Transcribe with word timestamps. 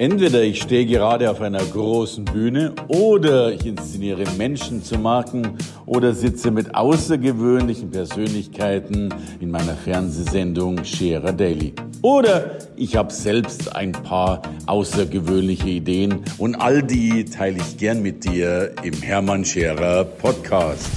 Entweder 0.00 0.42
ich 0.42 0.62
stehe 0.62 0.86
gerade 0.86 1.30
auf 1.30 1.42
einer 1.42 1.62
großen 1.62 2.24
Bühne 2.24 2.72
oder 2.88 3.52
ich 3.52 3.66
inszeniere 3.66 4.24
Menschen 4.38 4.82
zu 4.82 4.98
Marken 4.98 5.58
oder 5.84 6.14
sitze 6.14 6.50
mit 6.50 6.74
außergewöhnlichen 6.74 7.90
Persönlichkeiten 7.90 9.12
in 9.40 9.50
meiner 9.50 9.74
Fernsehsendung 9.74 10.82
Scherer 10.86 11.34
Daily. 11.34 11.74
Oder 12.00 12.56
ich 12.76 12.96
habe 12.96 13.12
selbst 13.12 13.76
ein 13.76 13.92
paar 13.92 14.40
außergewöhnliche 14.64 15.68
Ideen 15.68 16.24
und 16.38 16.54
all 16.54 16.82
die 16.82 17.26
teile 17.26 17.58
ich 17.58 17.76
gern 17.76 18.00
mit 18.00 18.24
dir 18.24 18.74
im 18.82 18.94
Hermann 19.02 19.44
Scherer 19.44 20.04
Podcast. 20.04 20.88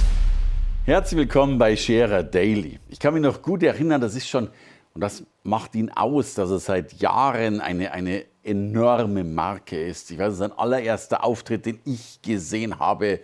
Herzlich 0.86 1.18
willkommen 1.18 1.58
bei 1.58 1.76
Scherer 1.76 2.22
Daily. 2.22 2.78
Ich 2.88 3.00
kann 3.00 3.12
mich 3.12 3.22
noch 3.22 3.42
gut 3.42 3.62
erinnern, 3.64 4.00
das 4.00 4.16
ist 4.16 4.30
schon, 4.30 4.48
und 4.94 5.02
das 5.02 5.24
macht 5.42 5.74
ihn 5.74 5.90
aus, 5.90 6.32
dass 6.32 6.50
er 6.50 6.58
seit 6.58 6.94
Jahren 7.02 7.60
eine, 7.60 7.92
eine 7.92 8.24
enorme 8.44 9.24
Marke 9.24 9.82
ist. 9.82 10.10
Ich 10.10 10.18
weiß, 10.18 10.36
sein 10.36 10.52
allererster 10.52 11.24
Auftritt, 11.24 11.66
den 11.66 11.80
ich 11.84 12.20
gesehen 12.22 12.78
habe, 12.78 13.20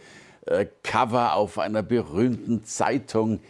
äh, 0.46 0.66
Cover 0.82 1.34
auf 1.34 1.58
einer 1.58 1.82
berühmten 1.82 2.64
Zeitung, 2.64 3.40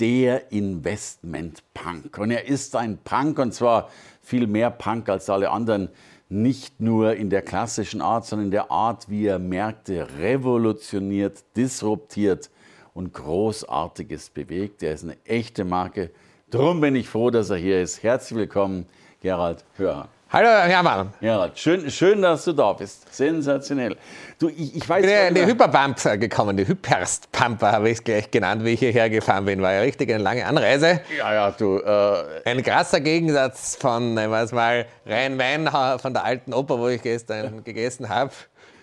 der 0.00 0.52
Investment 0.52 1.62
Punk. 1.74 2.18
Und 2.18 2.30
er 2.30 2.46
ist 2.46 2.76
ein 2.76 2.98
Punk 2.98 3.38
und 3.38 3.52
zwar 3.52 3.90
viel 4.22 4.46
mehr 4.46 4.70
Punk 4.70 5.08
als 5.08 5.28
alle 5.28 5.50
anderen. 5.50 5.88
Nicht 6.28 6.80
nur 6.80 7.14
in 7.14 7.30
der 7.30 7.42
klassischen 7.42 8.02
Art, 8.02 8.26
sondern 8.26 8.46
in 8.46 8.50
der 8.52 8.70
Art, 8.70 9.08
wie 9.08 9.26
er 9.26 9.38
Märkte 9.38 10.06
revolutioniert, 10.18 11.42
disruptiert 11.56 12.50
und 12.92 13.14
Großartiges 13.14 14.30
bewegt. 14.30 14.82
Er 14.82 14.94
ist 14.94 15.04
eine 15.04 15.16
echte 15.24 15.64
Marke. 15.64 16.10
Drum 16.50 16.80
bin 16.80 16.96
ich 16.96 17.08
froh, 17.08 17.30
dass 17.30 17.50
er 17.50 17.56
hier 17.56 17.80
ist. 17.80 18.02
Herzlich 18.02 18.38
willkommen, 18.38 18.86
Gerald 19.20 19.64
Hörhan. 19.76 20.17
Hallo 20.30 20.46
Hermann. 20.46 21.14
Ja, 21.22 21.50
schön, 21.54 21.90
schön, 21.90 22.20
dass 22.20 22.44
du 22.44 22.52
da 22.52 22.74
bist. 22.74 23.14
Sensationell. 23.14 23.96
Du, 24.38 24.50
ich, 24.50 24.76
ich 24.76 24.86
weiß 24.86 25.02
in 25.30 25.34
die 25.34 25.46
Hyperpump 25.46 25.96
gekommen, 26.20 26.54
die 26.54 26.68
Hyperstpumper 26.68 27.72
habe 27.72 27.88
ich 27.88 27.96
es 27.96 28.04
gleich 28.04 28.30
genannt, 28.30 28.62
wie 28.62 28.74
ich 28.74 28.80
hierher 28.80 29.08
gefahren 29.08 29.46
bin. 29.46 29.62
War 29.62 29.72
ja 29.72 29.80
richtig 29.80 30.12
eine 30.12 30.22
lange 30.22 30.44
Anreise. 30.44 31.00
Ja, 31.16 31.32
ja, 31.32 31.50
du. 31.52 31.78
Äh, 31.78 32.42
ein 32.44 32.62
krasser 32.62 33.00
Gegensatz 33.00 33.76
von, 33.76 34.18
ich 34.18 34.28
weiß 34.28 34.52
mal, 34.52 34.84
Rhein-Wein 35.06 35.66
von 35.98 36.12
der 36.12 36.26
alten 36.26 36.52
Oper, 36.52 36.78
wo 36.78 36.88
ich 36.88 37.00
gestern 37.00 37.64
gegessen 37.64 38.10
habe. 38.10 38.32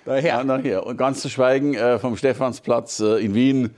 Daher. 0.04 0.24
Ja, 0.24 0.44
nachher. 0.44 0.84
Und 0.84 0.98
ganz 0.98 1.22
zu 1.22 1.30
schweigen 1.30 1.76
äh, 1.76 2.00
vom 2.00 2.18
Stephansplatz 2.18 3.02
äh, 3.02 3.24
in 3.24 3.36
Wien. 3.36 3.76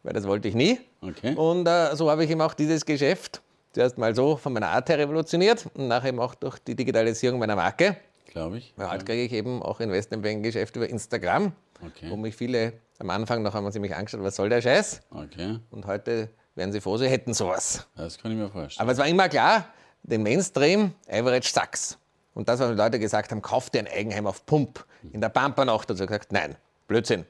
weil 0.03 0.12
das 0.12 0.26
wollte 0.26 0.48
ich 0.48 0.54
nie. 0.54 0.78
Okay. 1.00 1.34
Und 1.34 1.66
äh, 1.66 1.94
so 1.97 2.10
habe 2.10 2.25
ich 2.25 2.31
eben 2.31 2.41
auch 2.41 2.54
dieses 2.54 2.84
Geschäft 2.84 3.43
zuerst 3.72 3.98
mal 3.98 4.15
so 4.15 4.37
von 4.37 4.53
meiner 4.53 4.69
Art 4.69 4.88
her 4.88 4.98
revolutioniert 4.98 5.66
und 5.75 5.88
nachher 5.88 6.09
eben 6.09 6.20
auch 6.20 6.34
durch 6.34 6.59
die 6.59 6.75
Digitalisierung 6.75 7.38
meiner 7.38 7.56
Marke. 7.56 7.97
Glaube 8.26 8.59
ich. 8.59 8.72
Weil 8.76 8.91
heute 8.91 9.04
kriege 9.04 9.22
ich 9.22 9.32
eben 9.32 9.62
auch 9.62 9.81
Investmentbanking-Geschäft 9.81 10.76
über 10.76 10.88
Instagram, 10.88 11.53
okay. 11.84 12.10
wo 12.10 12.16
mich 12.16 12.34
viele 12.34 12.75
am 12.98 13.10
Anfang 13.10 13.42
noch 13.42 13.54
einmal 13.54 13.72
ziemlich 13.72 13.94
angeschaut, 13.94 14.22
was 14.22 14.37
soll 14.37 14.48
der 14.48 14.62
Scheiß? 14.62 15.03
Okay. 15.10 15.59
Und 15.71 15.87
heute 15.87 16.31
wären 16.54 16.72
sie 16.72 16.81
froh, 16.81 16.97
sie 16.97 17.09
hätten 17.09 17.34
sowas. 17.34 17.87
Das 17.97 18.19
kann 18.19 18.32
ich 18.32 18.38
mir 18.38 18.48
vorstellen. 18.48 18.82
Aber 18.82 18.92
es 18.92 18.98
war 18.98 19.06
immer 19.06 19.28
klar, 19.28 19.66
den 20.03 20.22
Mainstream, 20.22 20.92
Average 21.10 21.50
Sucks. 21.53 21.98
Und 22.34 22.48
das, 22.48 22.60
was 22.60 22.71
die 22.71 22.76
Leute 22.76 22.98
gesagt 22.98 23.31
haben, 23.31 23.42
kauf 23.42 23.69
dir 23.71 23.81
ein 23.81 23.88
Eigenheim 23.88 24.26
auf 24.26 24.47
Pump. 24.47 24.84
In 25.12 25.21
der 25.21 25.28
Pampernacht 25.28 25.91
hat 25.91 25.97
sie 25.97 26.06
gesagt, 26.06 26.32
nein, 26.32 26.56
Blödsinn. 26.87 27.26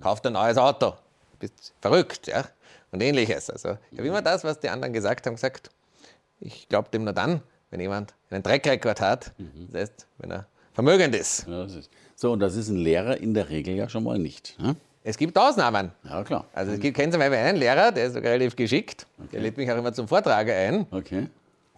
Kauf 0.00 0.20
dir 0.20 0.30
ein 0.30 0.32
neues 0.32 0.56
Auto 0.56 0.94
bist 1.40 1.74
verrückt, 1.80 2.28
ja, 2.28 2.44
und 2.92 3.02
ähnliches. 3.02 3.50
Also 3.50 3.76
ich 3.90 3.98
habe 3.98 4.08
immer 4.08 4.22
das, 4.22 4.44
was 4.44 4.60
die 4.60 4.68
anderen 4.68 4.92
gesagt 4.92 5.26
haben, 5.26 5.34
gesagt. 5.34 5.70
Ich 6.38 6.68
glaube 6.68 6.88
dem 6.90 7.04
nur 7.04 7.12
dann, 7.12 7.42
wenn 7.70 7.80
jemand 7.80 8.14
einen 8.30 8.42
Dreckrekord 8.42 9.00
hat, 9.00 9.32
mhm. 9.38 9.68
das 9.70 9.82
heißt, 9.82 10.06
wenn 10.18 10.30
er 10.30 10.46
vermögend 10.72 11.14
ist. 11.14 11.46
Ja, 11.48 11.64
ist. 11.64 11.90
So, 12.14 12.32
und 12.32 12.40
das 12.40 12.54
ist 12.54 12.68
ein 12.68 12.76
Lehrer 12.76 13.16
in 13.16 13.34
der 13.34 13.48
Regel 13.48 13.74
ja 13.74 13.88
schon 13.88 14.04
mal 14.04 14.18
nicht. 14.18 14.58
Ne? 14.58 14.76
Es 15.02 15.18
gibt 15.18 15.36
Ausnahmen. 15.36 15.92
Ja, 16.04 16.22
klar. 16.22 16.44
Also 16.52 16.72
es 16.72 16.80
gibt, 16.80 16.96
kennen 16.96 17.10
Sie 17.10 17.18
mal 17.18 17.32
einen 17.32 17.58
Lehrer, 17.58 17.90
der 17.90 18.06
ist 18.06 18.14
sogar 18.14 18.32
relativ 18.32 18.54
geschickt. 18.56 19.06
Okay. 19.18 19.28
Der 19.32 19.40
lädt 19.40 19.56
mich 19.56 19.70
auch 19.70 19.76
immer 19.76 19.92
zum 19.92 20.06
Vortrag 20.06 20.48
ein. 20.48 20.86
Okay. 20.90 21.28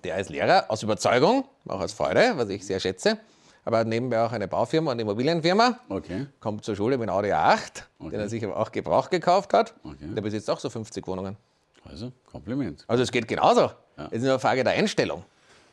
Der 0.04 0.18
ist 0.18 0.30
Lehrer 0.30 0.64
aus 0.68 0.82
Überzeugung, 0.82 1.44
auch 1.68 1.80
aus 1.80 1.92
Freude, 1.92 2.32
was 2.34 2.48
ich 2.48 2.66
sehr 2.66 2.80
schätze 2.80 3.18
aber 3.64 3.84
nebenbei 3.84 4.24
auch 4.24 4.32
eine 4.32 4.48
Baufirma 4.48 4.92
und 4.92 4.98
Immobilienfirma. 4.98 5.78
Okay. 5.88 6.26
Kommt 6.40 6.64
zur 6.64 6.76
Schule 6.76 6.98
mit 6.98 7.08
einem 7.08 7.18
Audi 7.18 7.32
A8, 7.32 7.84
okay. 7.98 8.10
den 8.10 8.20
er 8.20 8.28
sich 8.28 8.44
aber 8.44 8.56
auch 8.56 8.72
Gebrauch 8.72 9.10
gekauft 9.10 9.52
hat. 9.52 9.74
Okay. 9.84 10.08
Der 10.14 10.22
besitzt 10.22 10.50
auch 10.50 10.58
so 10.58 10.70
50 10.70 11.06
Wohnungen. 11.06 11.36
Also, 11.84 12.12
Kompliment. 12.30 12.84
Also, 12.86 13.02
es 13.02 13.10
geht 13.10 13.28
genauso. 13.28 13.70
Ja. 13.96 14.06
Es 14.10 14.18
ist 14.18 14.22
nur 14.22 14.32
eine 14.32 14.38
Frage 14.38 14.64
der 14.64 14.72
Einstellung. 14.74 15.24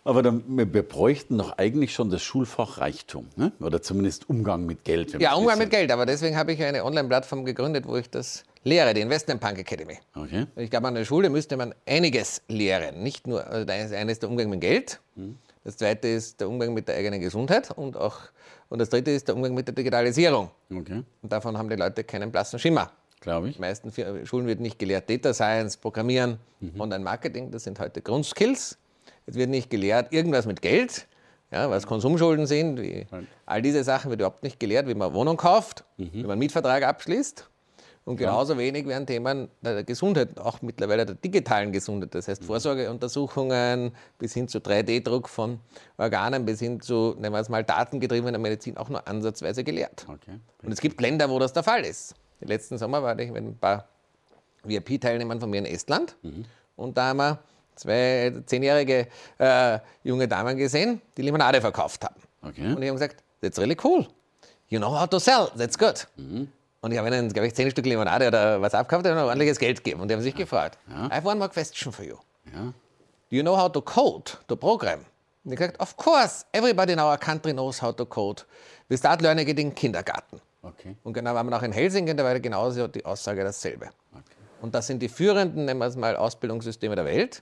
Aber 0.05 0.23
dann, 0.23 0.43
wir 0.47 0.81
bräuchten 0.81 1.37
doch 1.37 1.57
eigentlich 1.57 1.93
schon 1.93 2.09
das 2.09 2.23
Schulfach 2.23 2.77
Reichtum, 2.79 3.27
ne? 3.35 3.51
oder 3.59 3.81
zumindest 3.81 4.29
Umgang 4.29 4.65
mit 4.65 4.83
Geld. 4.83 5.19
Ja, 5.19 5.35
Umgang 5.35 5.59
mit 5.59 5.69
Geld, 5.69 5.91
aber 5.91 6.05
deswegen 6.05 6.37
habe 6.37 6.53
ich 6.53 6.63
eine 6.63 6.85
Online-Plattform 6.85 7.43
gegründet, 7.43 7.85
wo 7.85 7.97
ich 7.97 8.09
das 8.09 8.43
lehre, 8.63 8.93
die 8.93 9.01
Investment 9.01 9.41
Punk 9.41 9.59
Academy. 9.59 9.99
Okay. 10.15 10.47
Ich 10.55 10.69
glaube, 10.69 10.87
an 10.87 10.95
der 10.95 11.05
Schule 11.05 11.29
müsste 11.29 11.57
man 11.57 11.75
einiges 11.85 12.41
lehren. 12.47 13.03
Nicht 13.03 13.27
nur, 13.27 13.45
also 13.45 13.65
das 13.65 13.91
eine 13.91 14.11
ist 14.11 14.23
der 14.23 14.29
Umgang 14.29 14.49
mit 14.49 14.61
Geld, 14.61 14.99
hm. 15.15 15.37
Das 15.69 15.77
zweite 15.77 16.07
ist 16.07 16.41
der 16.41 16.49
Umgang 16.49 16.73
mit 16.73 16.87
der 16.87 16.95
eigenen 16.95 17.21
Gesundheit 17.21 17.69
und 17.69 17.95
auch 17.95 18.21
und 18.69 18.79
das 18.79 18.89
dritte 18.89 19.11
ist 19.11 19.27
der 19.27 19.35
Umgang 19.35 19.53
mit 19.53 19.67
der 19.67 19.75
Digitalisierung. 19.75 20.49
Okay. 20.71 21.03
Und 21.21 21.31
davon 21.31 21.55
haben 21.59 21.69
die 21.69 21.75
Leute 21.75 22.03
keinen 22.03 22.31
blassen 22.31 22.57
Schimmer. 22.57 22.91
Glaube 23.19 23.49
ich. 23.49 23.57
In 23.57 23.61
meisten 23.61 23.91
Schulen 24.25 24.47
wird 24.47 24.61
nicht 24.61 24.79
gelehrt 24.79 25.07
Data 25.07 25.31
Science, 25.31 25.77
Programmieren, 25.77 26.39
mhm. 26.59 26.81
Online-Marketing, 26.81 27.51
das 27.51 27.65
sind 27.65 27.79
heute 27.79 28.01
Grundskills. 28.01 28.79
Es 29.27 29.35
wird 29.35 29.51
nicht 29.51 29.69
gelehrt 29.69 30.11
irgendwas 30.11 30.47
mit 30.47 30.63
Geld, 30.63 31.05
ja, 31.51 31.69
was 31.69 31.85
Konsumschulden 31.85 32.47
sind, 32.47 32.81
all 33.45 33.61
diese 33.61 33.83
Sachen 33.83 34.09
wird 34.09 34.21
überhaupt 34.21 34.41
nicht 34.41 34.59
gelehrt, 34.59 34.87
wie 34.87 34.95
man 34.95 35.13
Wohnung 35.13 35.37
kauft, 35.37 35.83
wie 35.97 36.23
man 36.23 36.31
einen 36.31 36.39
Mietvertrag 36.39 36.81
abschließt. 36.81 37.47
Und 38.05 38.17
genauso 38.17 38.57
wenig 38.57 38.87
werden 38.87 39.05
Themen 39.05 39.49
der 39.61 39.83
Gesundheit, 39.83 40.39
auch 40.39 40.61
mittlerweile 40.63 41.05
der 41.05 41.15
digitalen 41.15 41.71
Gesundheit, 41.71 42.15
das 42.15 42.27
heißt 42.27 42.43
Vorsorgeuntersuchungen 42.43 43.91
bis 44.17 44.33
hin 44.33 44.47
zu 44.47 44.57
3D-Druck 44.57 45.29
von 45.29 45.59
Organen, 45.97 46.43
bis 46.45 46.59
hin 46.59 46.81
zu, 46.81 47.15
nehmen 47.19 47.35
wir 47.35 47.39
es 47.39 47.49
mal, 47.49 47.63
datengetriebener 47.63 48.39
Medizin 48.39 48.77
auch 48.77 48.89
nur 48.89 49.07
ansatzweise 49.07 49.63
gelehrt. 49.63 50.07
Okay. 50.07 50.39
Und 50.63 50.71
es 50.71 50.81
gibt 50.81 50.99
Länder, 51.01 51.29
wo 51.29 51.37
das 51.37 51.53
der 51.53 51.61
Fall 51.61 51.85
ist. 51.85 52.15
Letzten 52.39 52.77
Sommer 52.77 53.03
war 53.03 53.19
ich 53.19 53.31
mit 53.31 53.43
ein 53.43 53.57
paar 53.57 53.87
VIP-Teilnehmern 54.63 55.39
von 55.39 55.49
mir 55.49 55.59
in 55.59 55.65
Estland 55.65 56.15
und 56.75 56.97
da 56.97 57.09
haben 57.09 57.17
wir 57.17 57.39
zwei 57.75 58.33
zehnjährige 58.45 59.07
äh, 59.37 59.79
junge 60.03 60.27
Damen 60.27 60.57
gesehen, 60.57 61.01
die 61.15 61.21
Limonade 61.21 61.61
verkauft 61.61 62.03
haben. 62.03 62.21
Okay. 62.41 62.73
Und 62.73 62.81
die 62.81 62.87
haben 62.87 62.95
gesagt, 62.95 63.23
that's 63.41 63.59
really 63.59 63.77
cool. 63.83 64.07
You 64.67 64.79
know 64.79 64.97
how 64.97 65.07
to 65.07 65.19
sell, 65.19 65.49
that's 65.57 65.77
good. 65.77 66.07
Und 66.81 66.91
ich 66.91 66.97
habe 66.97 67.09
ihnen, 67.09 67.31
glaube 67.31 67.47
ich, 67.47 67.55
zehn 67.55 67.69
Stück 67.71 67.85
Limonade 67.85 68.27
oder 68.27 68.61
was 68.61 68.73
abgekauft 68.73 69.05
und 69.05 69.17
ordentliches 69.17 69.59
Geld 69.59 69.83
gegeben. 69.83 70.01
Und 70.01 70.07
die 70.07 70.15
haben 70.15 70.21
sich 70.21 70.35
gefreut. 70.35 70.77
I 70.89 71.13
have 71.15 71.27
one 71.27 71.37
more 71.37 71.49
question 71.49 71.91
for 71.91 72.05
you. 72.05 72.15
Ja. 72.53 72.73
Do 73.29 73.35
you 73.35 73.41
know 73.41 73.57
how 73.57 73.71
to 73.71 73.81
code, 73.81 74.31
to 74.47 74.55
program? 74.55 75.05
Und 75.43 75.53
ich 75.53 75.59
gesagt, 75.59 75.79
of 75.79 75.95
course, 75.97 76.45
everybody 76.51 76.93
in 76.93 76.99
our 76.99 77.17
country 77.17 77.53
knows 77.53 77.81
how 77.81 77.95
to 77.95 78.05
code. 78.05 78.43
We 78.87 78.97
start 78.97 79.21
learning 79.21 79.47
it 79.47 79.59
in 79.59 79.73
Kindergarten. 79.75 80.41
Okay. 80.61 80.95
Und 81.03 81.13
genau 81.13 81.33
waren 81.33 81.45
wir 81.45 81.51
noch 81.51 81.63
in 81.63 81.71
Helsinki, 81.71 82.15
da 82.15 82.23
war 82.23 82.39
genauso 82.39 82.87
die 82.87 83.05
Aussage 83.05 83.43
dasselbe. 83.43 83.89
Und 84.61 84.75
das 84.75 84.87
sind 84.87 85.01
die 85.01 85.07
führenden, 85.07 85.65
nennen 85.65 85.79
wir 85.79 85.85
es 85.85 85.95
mal, 85.95 86.15
Ausbildungssysteme 86.15 86.95
der 86.95 87.05
Welt. 87.05 87.41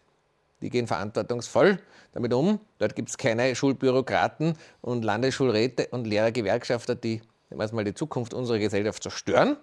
Die 0.62 0.70
gehen 0.70 0.88
verantwortungsvoll 0.88 1.80
damit 2.14 2.34
um. 2.34 2.60
Dort 2.80 2.96
gibt 2.96 3.10
es 3.10 3.18
keine 3.18 3.56
Schulbürokraten 3.56 4.56
und 4.82 5.04
Landesschulräte 5.04 5.88
und 5.92 6.06
Lehrergewerkschafter, 6.06 6.96
die, 6.96 7.22
nennen 7.50 7.60
wir 7.60 7.66
es 7.66 7.72
mal, 7.72 7.84
die 7.84 7.94
Zukunft 7.94 8.34
unserer 8.34 8.60
Gesellschaft 8.60 9.02
zerstören. 9.04 9.58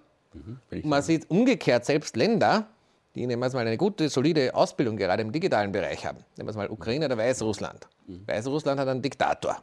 Und 0.70 0.84
man 0.84 1.00
sieht 1.02 1.30
umgekehrt 1.30 1.84
selbst 1.84 2.16
Länder, 2.16 2.66
die 3.14 3.24
nehmen 3.26 3.40
wir 3.42 3.50
mal 3.50 3.60
eine 3.66 3.76
gute, 3.76 4.08
solide 4.08 4.52
Ausbildung 4.54 4.96
gerade 4.96 5.22
im 5.22 5.30
digitalen 5.30 5.70
Bereich 5.70 6.04
haben. 6.04 6.18
Nehmen 6.36 6.48
wir 6.48 6.50
es 6.50 6.56
mal 6.56 6.68
Ukraine 6.68 7.04
oder 7.06 7.16
Weißrussland. 7.16 7.86
Weißrussland 8.26 8.80
hat 8.80 8.88
einen 8.88 9.00
Diktator. 9.02 9.62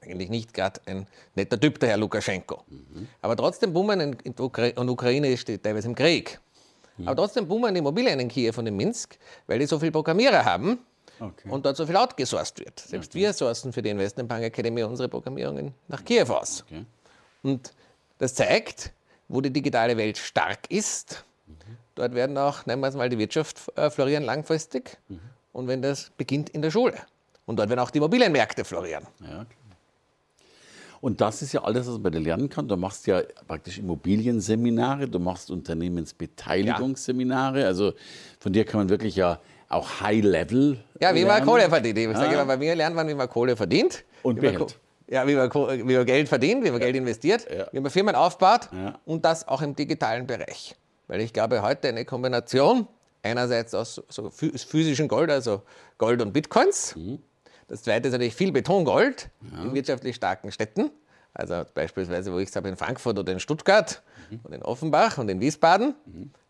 Eigentlich 0.00 0.30
nicht 0.30 0.52
gerade 0.54 0.80
ein 0.86 1.06
netter 1.36 1.60
Typ, 1.60 1.78
der 1.78 1.90
Herr 1.90 1.96
Lukaschenko. 1.98 2.64
Aber 3.22 3.36
trotzdem 3.36 3.72
boomen 3.72 4.00
in, 4.00 4.12
in 4.24 4.34
Ukra 4.38 4.70
und 4.76 4.88
Ukraine 4.88 5.36
steht 5.36 5.62
teilweise 5.62 5.86
im 5.88 5.94
Krieg. 5.94 6.40
Aber 7.04 7.14
trotzdem 7.14 7.46
boomen 7.46 7.72
die 7.74 7.78
Immobilien 7.78 8.18
in 8.18 8.26
Kiew 8.28 8.54
und 8.56 8.66
in 8.66 8.74
Minsk, 8.76 9.16
weil 9.46 9.60
die 9.60 9.66
so 9.66 9.78
viele 9.78 9.92
Programmierer 9.92 10.44
haben 10.44 10.80
Okay. 11.20 11.48
und 11.50 11.66
dort 11.66 11.76
so 11.76 11.84
viel 11.84 11.96
outgesourced 11.96 12.60
wird. 12.60 12.78
Selbst 12.78 13.12
wir 13.12 13.32
sourcen 13.32 13.72
für 13.72 13.82
die 13.82 13.88
Investmentbank 13.90 14.44
Academy 14.44 14.84
unsere 14.84 15.08
Programmierungen 15.08 15.74
nach 15.88 16.04
Kiew 16.04 16.32
aus. 16.32 16.62
Okay. 16.66 16.84
Und 17.42 17.72
das 18.18 18.34
zeigt, 18.34 18.92
wo 19.28 19.40
die 19.40 19.50
digitale 19.50 19.96
Welt 19.96 20.18
stark 20.18 20.70
ist, 20.70 21.24
dort 21.94 22.14
werden 22.14 22.36
auch, 22.38 22.66
nennen 22.66 22.80
wir 22.80 22.88
es 22.88 22.94
mal, 22.94 23.08
die 23.08 23.18
Wirtschaft 23.18 23.60
äh, 23.76 23.90
florieren 23.90 24.22
langfristig. 24.24 24.96
Und 25.52 25.68
wenn 25.68 25.82
das 25.82 26.10
beginnt 26.16 26.50
in 26.50 26.62
der 26.62 26.70
Schule. 26.70 26.98
Und 27.46 27.58
dort 27.58 27.68
werden 27.68 27.80
auch 27.80 27.90
die 27.90 27.98
Immobilienmärkte 27.98 28.64
florieren. 28.64 29.06
Ja. 29.20 29.46
Und 31.00 31.20
das 31.20 31.42
ist 31.42 31.52
ja 31.52 31.62
alles, 31.62 31.86
was 31.86 31.94
man 31.94 32.02
bei 32.02 32.10
dir 32.10 32.18
lernen 32.20 32.48
kann. 32.48 32.66
Du 32.66 32.76
machst 32.76 33.06
ja 33.06 33.22
praktisch 33.46 33.78
Immobilienseminare, 33.78 35.08
du 35.08 35.18
machst 35.20 35.48
Unternehmensbeteiligungsseminare. 35.50 37.66
Also 37.66 37.92
von 38.40 38.52
dir 38.52 38.64
kann 38.64 38.80
man 38.80 38.88
wirklich 38.88 39.14
ja 39.16 39.38
auch 39.68 40.00
High-Level. 40.00 40.78
Ja, 41.00 41.14
wie 41.14 41.20
man 41.20 41.28
lernen. 41.36 41.46
Kohle 41.46 41.68
verdient. 41.68 41.98
Ich 41.98 42.08
sage 42.16 42.34
Ja. 42.34 42.42
immer, 42.42 42.46
bei 42.46 42.56
mir 42.56 42.74
lernt 42.74 42.96
man, 42.96 43.06
wie 43.08 43.14
man 43.14 43.28
Kohle 43.28 43.56
verdient. 43.56 44.04
Und 44.22 44.42
man 44.42 44.52
behält. 44.52 44.78
Ja, 45.10 45.26
wie 45.26 45.34
man, 45.34 45.50
wie 45.52 45.96
man 45.96 46.04
Geld 46.06 46.28
verdient, 46.28 46.64
wie 46.64 46.70
man 46.70 46.80
Geld 46.80 46.94
investiert, 46.96 47.46
Ja. 47.50 47.66
wie 47.72 47.80
man 47.80 47.90
Firmen 47.90 48.14
aufbaut 48.14 48.68
Ja. 48.72 48.98
und 49.06 49.24
das 49.24 49.48
auch 49.48 49.62
im 49.62 49.74
digitalen 49.74 50.26
Bereich. 50.26 50.76
Weil 51.06 51.20
ich 51.22 51.32
glaube, 51.32 51.62
heute 51.62 51.88
eine 51.88 52.04
Kombination 52.04 52.86
einerseits 53.22 53.74
aus 53.74 54.02
so 54.08 54.28
phys- 54.28 54.66
physischem 54.66 55.08
Gold, 55.08 55.30
also 55.30 55.62
Gold 55.96 56.20
und 56.20 56.32
Bitcoins. 56.32 56.94
Mhm. 56.94 57.20
Das 57.68 57.82
zweite 57.82 58.08
ist 58.08 58.12
natürlich 58.12 58.34
viel 58.34 58.52
Betongold 58.52 59.30
in 59.62 59.74
wirtschaftlich 59.74 60.16
starken 60.16 60.52
Städten. 60.52 60.90
Also 61.34 61.64
beispielsweise, 61.74 62.32
wo 62.32 62.38
ich 62.38 62.48
es 62.48 62.56
habe, 62.56 62.68
in 62.68 62.76
Frankfurt 62.76 63.18
oder 63.18 63.32
in 63.32 63.40
Stuttgart 63.40 64.02
Mhm. 64.30 64.40
und 64.42 64.52
in 64.54 64.62
Offenbach 64.62 65.18
und 65.18 65.28
in 65.30 65.40
Wiesbaden. 65.40 65.94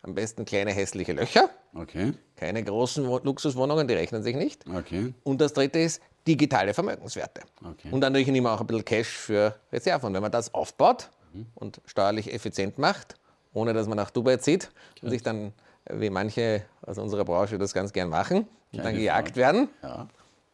Am 0.02 0.14
besten 0.14 0.44
kleine 0.44 0.72
hässliche 0.72 1.12
Löcher. 1.12 1.48
Okay, 1.74 2.12
Keine 2.36 2.62
großen 2.64 3.06
Wo- 3.06 3.18
Luxuswohnungen, 3.18 3.86
die 3.86 3.94
rechnen 3.94 4.22
sich 4.22 4.34
nicht. 4.36 4.64
okay. 4.74 5.12
Und 5.22 5.40
das 5.40 5.52
dritte 5.52 5.78
ist 5.80 6.00
digitale 6.28 6.74
Vermögenswerte. 6.74 7.40
Okay. 7.64 7.88
Und 7.90 8.00
dann 8.00 8.12
natürlich 8.12 8.28
immer 8.28 8.52
auch 8.52 8.60
ein 8.60 8.66
bisschen 8.66 8.84
Cash 8.84 9.08
für 9.08 9.54
Reserven. 9.72 10.06
Und 10.08 10.14
wenn 10.14 10.22
man 10.22 10.30
das 10.32 10.52
aufbaut 10.54 11.08
und 11.54 11.80
steuerlich 11.86 12.32
effizient 12.32 12.78
macht, 12.78 13.14
ohne 13.52 13.72
dass 13.72 13.86
man 13.88 13.96
nach 13.96 14.10
Dubai 14.10 14.36
zieht 14.36 14.70
und 15.02 15.10
sich 15.10 15.22
dann, 15.22 15.52
äh, 15.86 15.98
wie 16.00 16.10
manche 16.10 16.62
aus 16.82 16.98
unserer 16.98 17.24
Branche 17.24 17.58
das 17.58 17.72
ganz 17.74 17.92
gern 17.92 18.08
machen, 18.08 18.46
und 18.70 18.78
dann 18.78 18.84
Keine 18.86 18.98
gejagt 18.98 19.28
Frage. 19.28 19.36
werden, 19.40 19.68
Ja. 19.82 20.08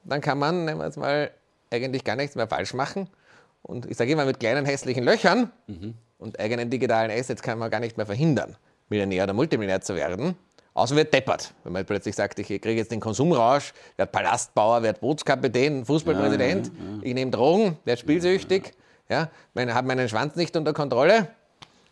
dann 0.05 0.21
kann 0.21 0.39
man, 0.39 0.65
nehmen 0.65 0.81
wir 0.81 0.87
es 0.87 0.97
mal, 0.97 1.31
eigentlich 1.71 2.05
gar 2.05 2.15
nichts 2.17 2.37
mehr 2.37 2.47
falsch 2.47 2.73
machen. 2.75 3.09
Und 3.63 3.87
ich 3.91 3.97
sage 3.97 4.13
immer, 4.13 4.25
mit 4.25 4.39
kleinen 4.39 4.65
hässlichen 4.67 5.03
Löchern 5.05 5.51
und 6.19 6.39
eigenen 6.39 6.71
digitalen 6.71 7.11
Assets 7.11 7.43
kann 7.43 7.59
man 7.59 7.71
gar 7.71 7.81
nicht 7.81 7.97
mehr 7.97 8.07
verhindern, 8.07 8.57
Millionär 8.89 9.25
oder 9.25 9.33
Multimillionär 9.33 9.81
zu 9.81 9.97
werden. 9.97 10.37
Außer 10.75 10.97
wird 10.97 11.15
deppert. 11.15 11.55
Wenn 11.63 11.73
man 11.73 11.85
plötzlich 11.87 12.17
sagt, 12.17 12.39
ich 12.41 12.49
kriege 12.49 12.73
jetzt 12.73 12.91
den 12.91 12.99
Konsumrausch, 13.01 13.73
werde 13.97 14.11
Palastbauer, 14.11 14.83
werde 14.83 14.99
Bootskapitän, 14.99 15.85
Fußballpräsident, 15.85 16.71
ich 17.03 17.15
nehme 17.15 17.31
Drogen, 17.31 17.79
werde 17.85 18.01
spielsüchtig, 18.01 18.73
ja, 19.09 19.29
habe 19.57 19.87
meinen 19.87 20.09
Schwanz 20.09 20.35
nicht 20.35 20.57
unter 20.57 20.73
Kontrolle 20.73 21.29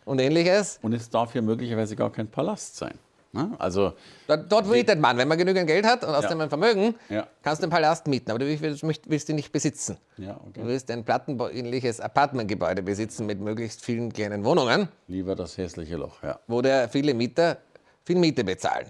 und 0.03 0.19
ähnliches. 0.19 0.79
Und 0.81 0.93
es 0.93 1.09
darf 1.09 1.33
ja 1.33 1.41
möglicherweise 1.41 1.95
gar 1.95 2.11
kein 2.11 2.27
Palast 2.27 2.75
sein. 2.75 2.95
Ne? 3.31 3.51
Also, 3.57 3.93
Dort, 4.27 4.51
dort 4.51 4.67
mietet 4.67 4.99
man. 4.99 5.17
Wenn 5.17 5.27
man 5.27 5.37
genügend 5.39 5.65
Geld 5.65 5.85
hat 5.85 6.03
und 6.03 6.13
außerdem 6.13 6.41
ein 6.41 6.49
Vermögen, 6.49 6.93
Ja. 7.09 7.25
kannst 7.41 7.61
du 7.61 7.65
einen 7.65 7.71
Palast 7.71 8.05
mieten. 8.05 8.29
Aber 8.29 8.37
du 8.39 8.45
willst, 8.61 8.83
willst, 9.09 9.29
ihn 9.29 9.35
nicht 9.35 9.51
besitzen. 9.51 9.97
ja, 10.17 10.33
Du 10.33 10.49
okay. 10.49 10.61
willst 10.65 10.91
ein 10.91 11.03
plattenbauähnliches 11.03 11.99
Apartmentgebäude 11.99 12.83
besitzen 12.83 13.25
mit 13.25 13.39
möglichst 13.39 13.81
vielen 13.83 14.13
kleinen 14.13 14.43
Wohnungen, 14.45 14.87
Lieber 15.07 15.35
das 15.35 15.57
hässliche 15.57 15.95
Loch, 15.95 16.21
ja. 16.21 16.39
wo 16.47 16.61
der 16.61 16.89
viele 16.89 17.15
Mieter 17.15 17.57
viel 18.05 18.17
Miete 18.17 18.43
bezahlen. 18.43 18.87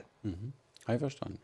Habe 0.86 0.96
ich 0.96 1.00
verstanden. 1.00 1.40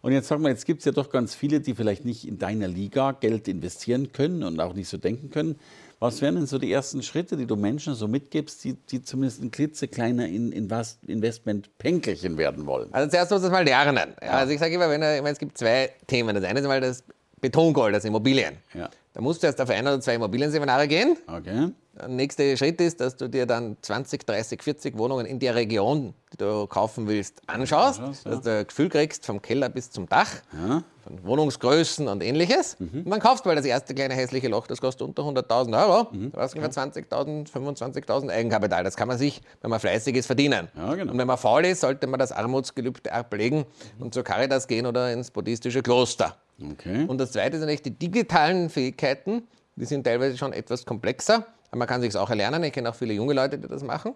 Und 0.00 0.12
jetzt 0.12 0.28
sag 0.28 0.38
mal, 0.38 0.50
jetzt 0.50 0.64
gibt 0.64 0.78
es 0.80 0.84
ja 0.84 0.92
doch 0.92 1.10
ganz 1.10 1.34
viele, 1.34 1.60
die 1.60 1.74
vielleicht 1.74 2.04
nicht 2.04 2.26
in 2.26 2.38
deiner 2.38 2.68
Liga 2.68 3.12
Geld 3.12 3.48
investieren 3.48 4.12
können 4.12 4.44
und 4.44 4.60
auch 4.60 4.72
nicht 4.74 4.88
so 4.88 4.96
denken 4.96 5.30
können. 5.30 5.56
Was 5.98 6.22
wären 6.22 6.36
denn 6.36 6.46
so 6.46 6.58
die 6.58 6.70
ersten 6.70 7.02
Schritte, 7.02 7.36
die 7.36 7.46
du 7.46 7.56
Menschen 7.56 7.96
so 7.96 8.06
mitgibst, 8.06 8.62
die, 8.62 8.74
die 8.74 9.02
zumindest 9.02 9.42
ein 9.42 9.50
klitzekleiner 9.50 10.28
in, 10.28 10.52
Invest- 10.52 10.98
Investment-Pänkelchen 11.08 12.38
werden 12.38 12.66
wollen? 12.66 12.94
Also 12.94 13.10
zuerst 13.10 13.32
muss 13.32 13.42
man 13.42 13.50
mal 13.50 13.64
lernen. 13.64 14.14
Ja, 14.22 14.28
Also 14.30 14.52
ich 14.52 14.60
sage 14.60 14.74
immer, 14.76 14.88
wenn 14.88 15.02
ich 15.02 15.20
meine, 15.22 15.30
es 15.30 15.38
gibt 15.40 15.58
zwei 15.58 15.90
Themen. 16.06 16.36
Das 16.36 16.44
eine 16.44 16.60
ist 16.60 16.66
mal 16.66 16.80
das 16.80 17.02
Betongold, 17.40 17.94
das 17.94 18.04
Immobilien. 18.04 18.56
Ja. 18.74 18.88
Da 19.14 19.20
musst 19.20 19.42
du 19.42 19.46
erst 19.48 19.60
auf 19.60 19.70
ein 19.70 19.86
oder 19.86 20.00
zwei 20.00 20.14
Immobilienseminare 20.14 20.86
gehen. 20.86 21.16
Okay. 21.26 21.72
Der 21.98 22.06
nächste 22.06 22.56
Schritt 22.56 22.80
ist, 22.80 23.00
dass 23.00 23.16
du 23.16 23.26
dir 23.28 23.46
dann 23.46 23.76
20, 23.82 24.24
30, 24.24 24.62
40 24.62 24.96
Wohnungen 24.96 25.26
in 25.26 25.40
der 25.40 25.56
Region, 25.56 26.14
die 26.32 26.36
du 26.36 26.68
kaufen 26.68 27.08
willst, 27.08 27.40
anschaust, 27.48 27.98
Anschaust, 27.98 28.24
ja. 28.24 28.30
dass 28.30 28.40
du 28.42 28.56
ein 28.58 28.66
Gefühl 28.68 28.88
kriegst 28.88 29.26
vom 29.26 29.42
Keller 29.42 29.68
bis 29.68 29.90
zum 29.90 30.08
Dach, 30.08 30.30
Ja. 30.52 30.84
von 31.02 31.24
Wohnungsgrößen 31.24 32.06
und 32.06 32.22
ähnliches. 32.22 32.78
Mhm. 32.78 33.02
Und 33.04 33.10
dann 33.10 33.18
kaufst 33.18 33.44
du 33.44 33.48
mal 33.48 33.56
das 33.56 33.64
erste 33.64 33.92
kleine 33.94 34.14
hässliche 34.14 34.46
Loch, 34.46 34.68
das 34.68 34.80
kostet 34.80 35.02
unter 35.08 35.24
100.000 35.24 35.76
Euro. 35.76 36.06
Mhm. 36.12 36.30
Da 36.30 36.42
hast 36.42 36.54
du 36.54 36.58
ungefähr 36.60 36.84
20.000, 36.84 37.50
25.000 37.50 38.30
Eigenkapital. 38.30 38.84
Das 38.84 38.94
kann 38.96 39.08
man 39.08 39.18
sich, 39.18 39.42
wenn 39.62 39.70
man 39.70 39.80
fleißig 39.80 40.14
ist, 40.14 40.26
verdienen. 40.26 40.68
Ja, 40.76 40.94
genau. 40.94 41.10
Und 41.10 41.18
wenn 41.18 41.26
man 41.26 41.38
faul 41.38 41.64
ist, 41.64 41.80
sollte 41.80 42.06
man 42.06 42.20
das 42.20 42.30
Armutsgelübde 42.30 43.12
ablegen 43.12 43.64
und 43.98 44.14
zur 44.14 44.22
Caritas 44.22 44.68
gehen 44.68 44.86
oder 44.86 45.12
ins 45.12 45.32
buddhistische 45.32 45.82
Kloster. 45.82 46.36
Okay. 46.60 47.04
Und 47.06 47.18
das 47.18 47.32
Zweite 47.32 47.58
sind 47.58 47.68
eigentlich 47.68 47.82
die 47.82 47.90
digitalen 47.98 48.68
Fähigkeiten. 48.70 49.42
Die 49.76 49.84
sind 49.84 50.04
teilweise 50.04 50.36
schon 50.36 50.52
etwas 50.52 50.84
komplexer, 50.84 51.46
aber 51.70 51.78
man 51.78 51.88
kann 51.88 52.00
sich 52.00 52.16
auch 52.16 52.30
erlernen. 52.30 52.64
Ich 52.64 52.72
kenne 52.72 52.90
auch 52.90 52.94
viele 52.94 53.14
junge 53.14 53.32
Leute, 53.34 53.58
die 53.58 53.68
das 53.68 53.82
machen. 53.82 54.14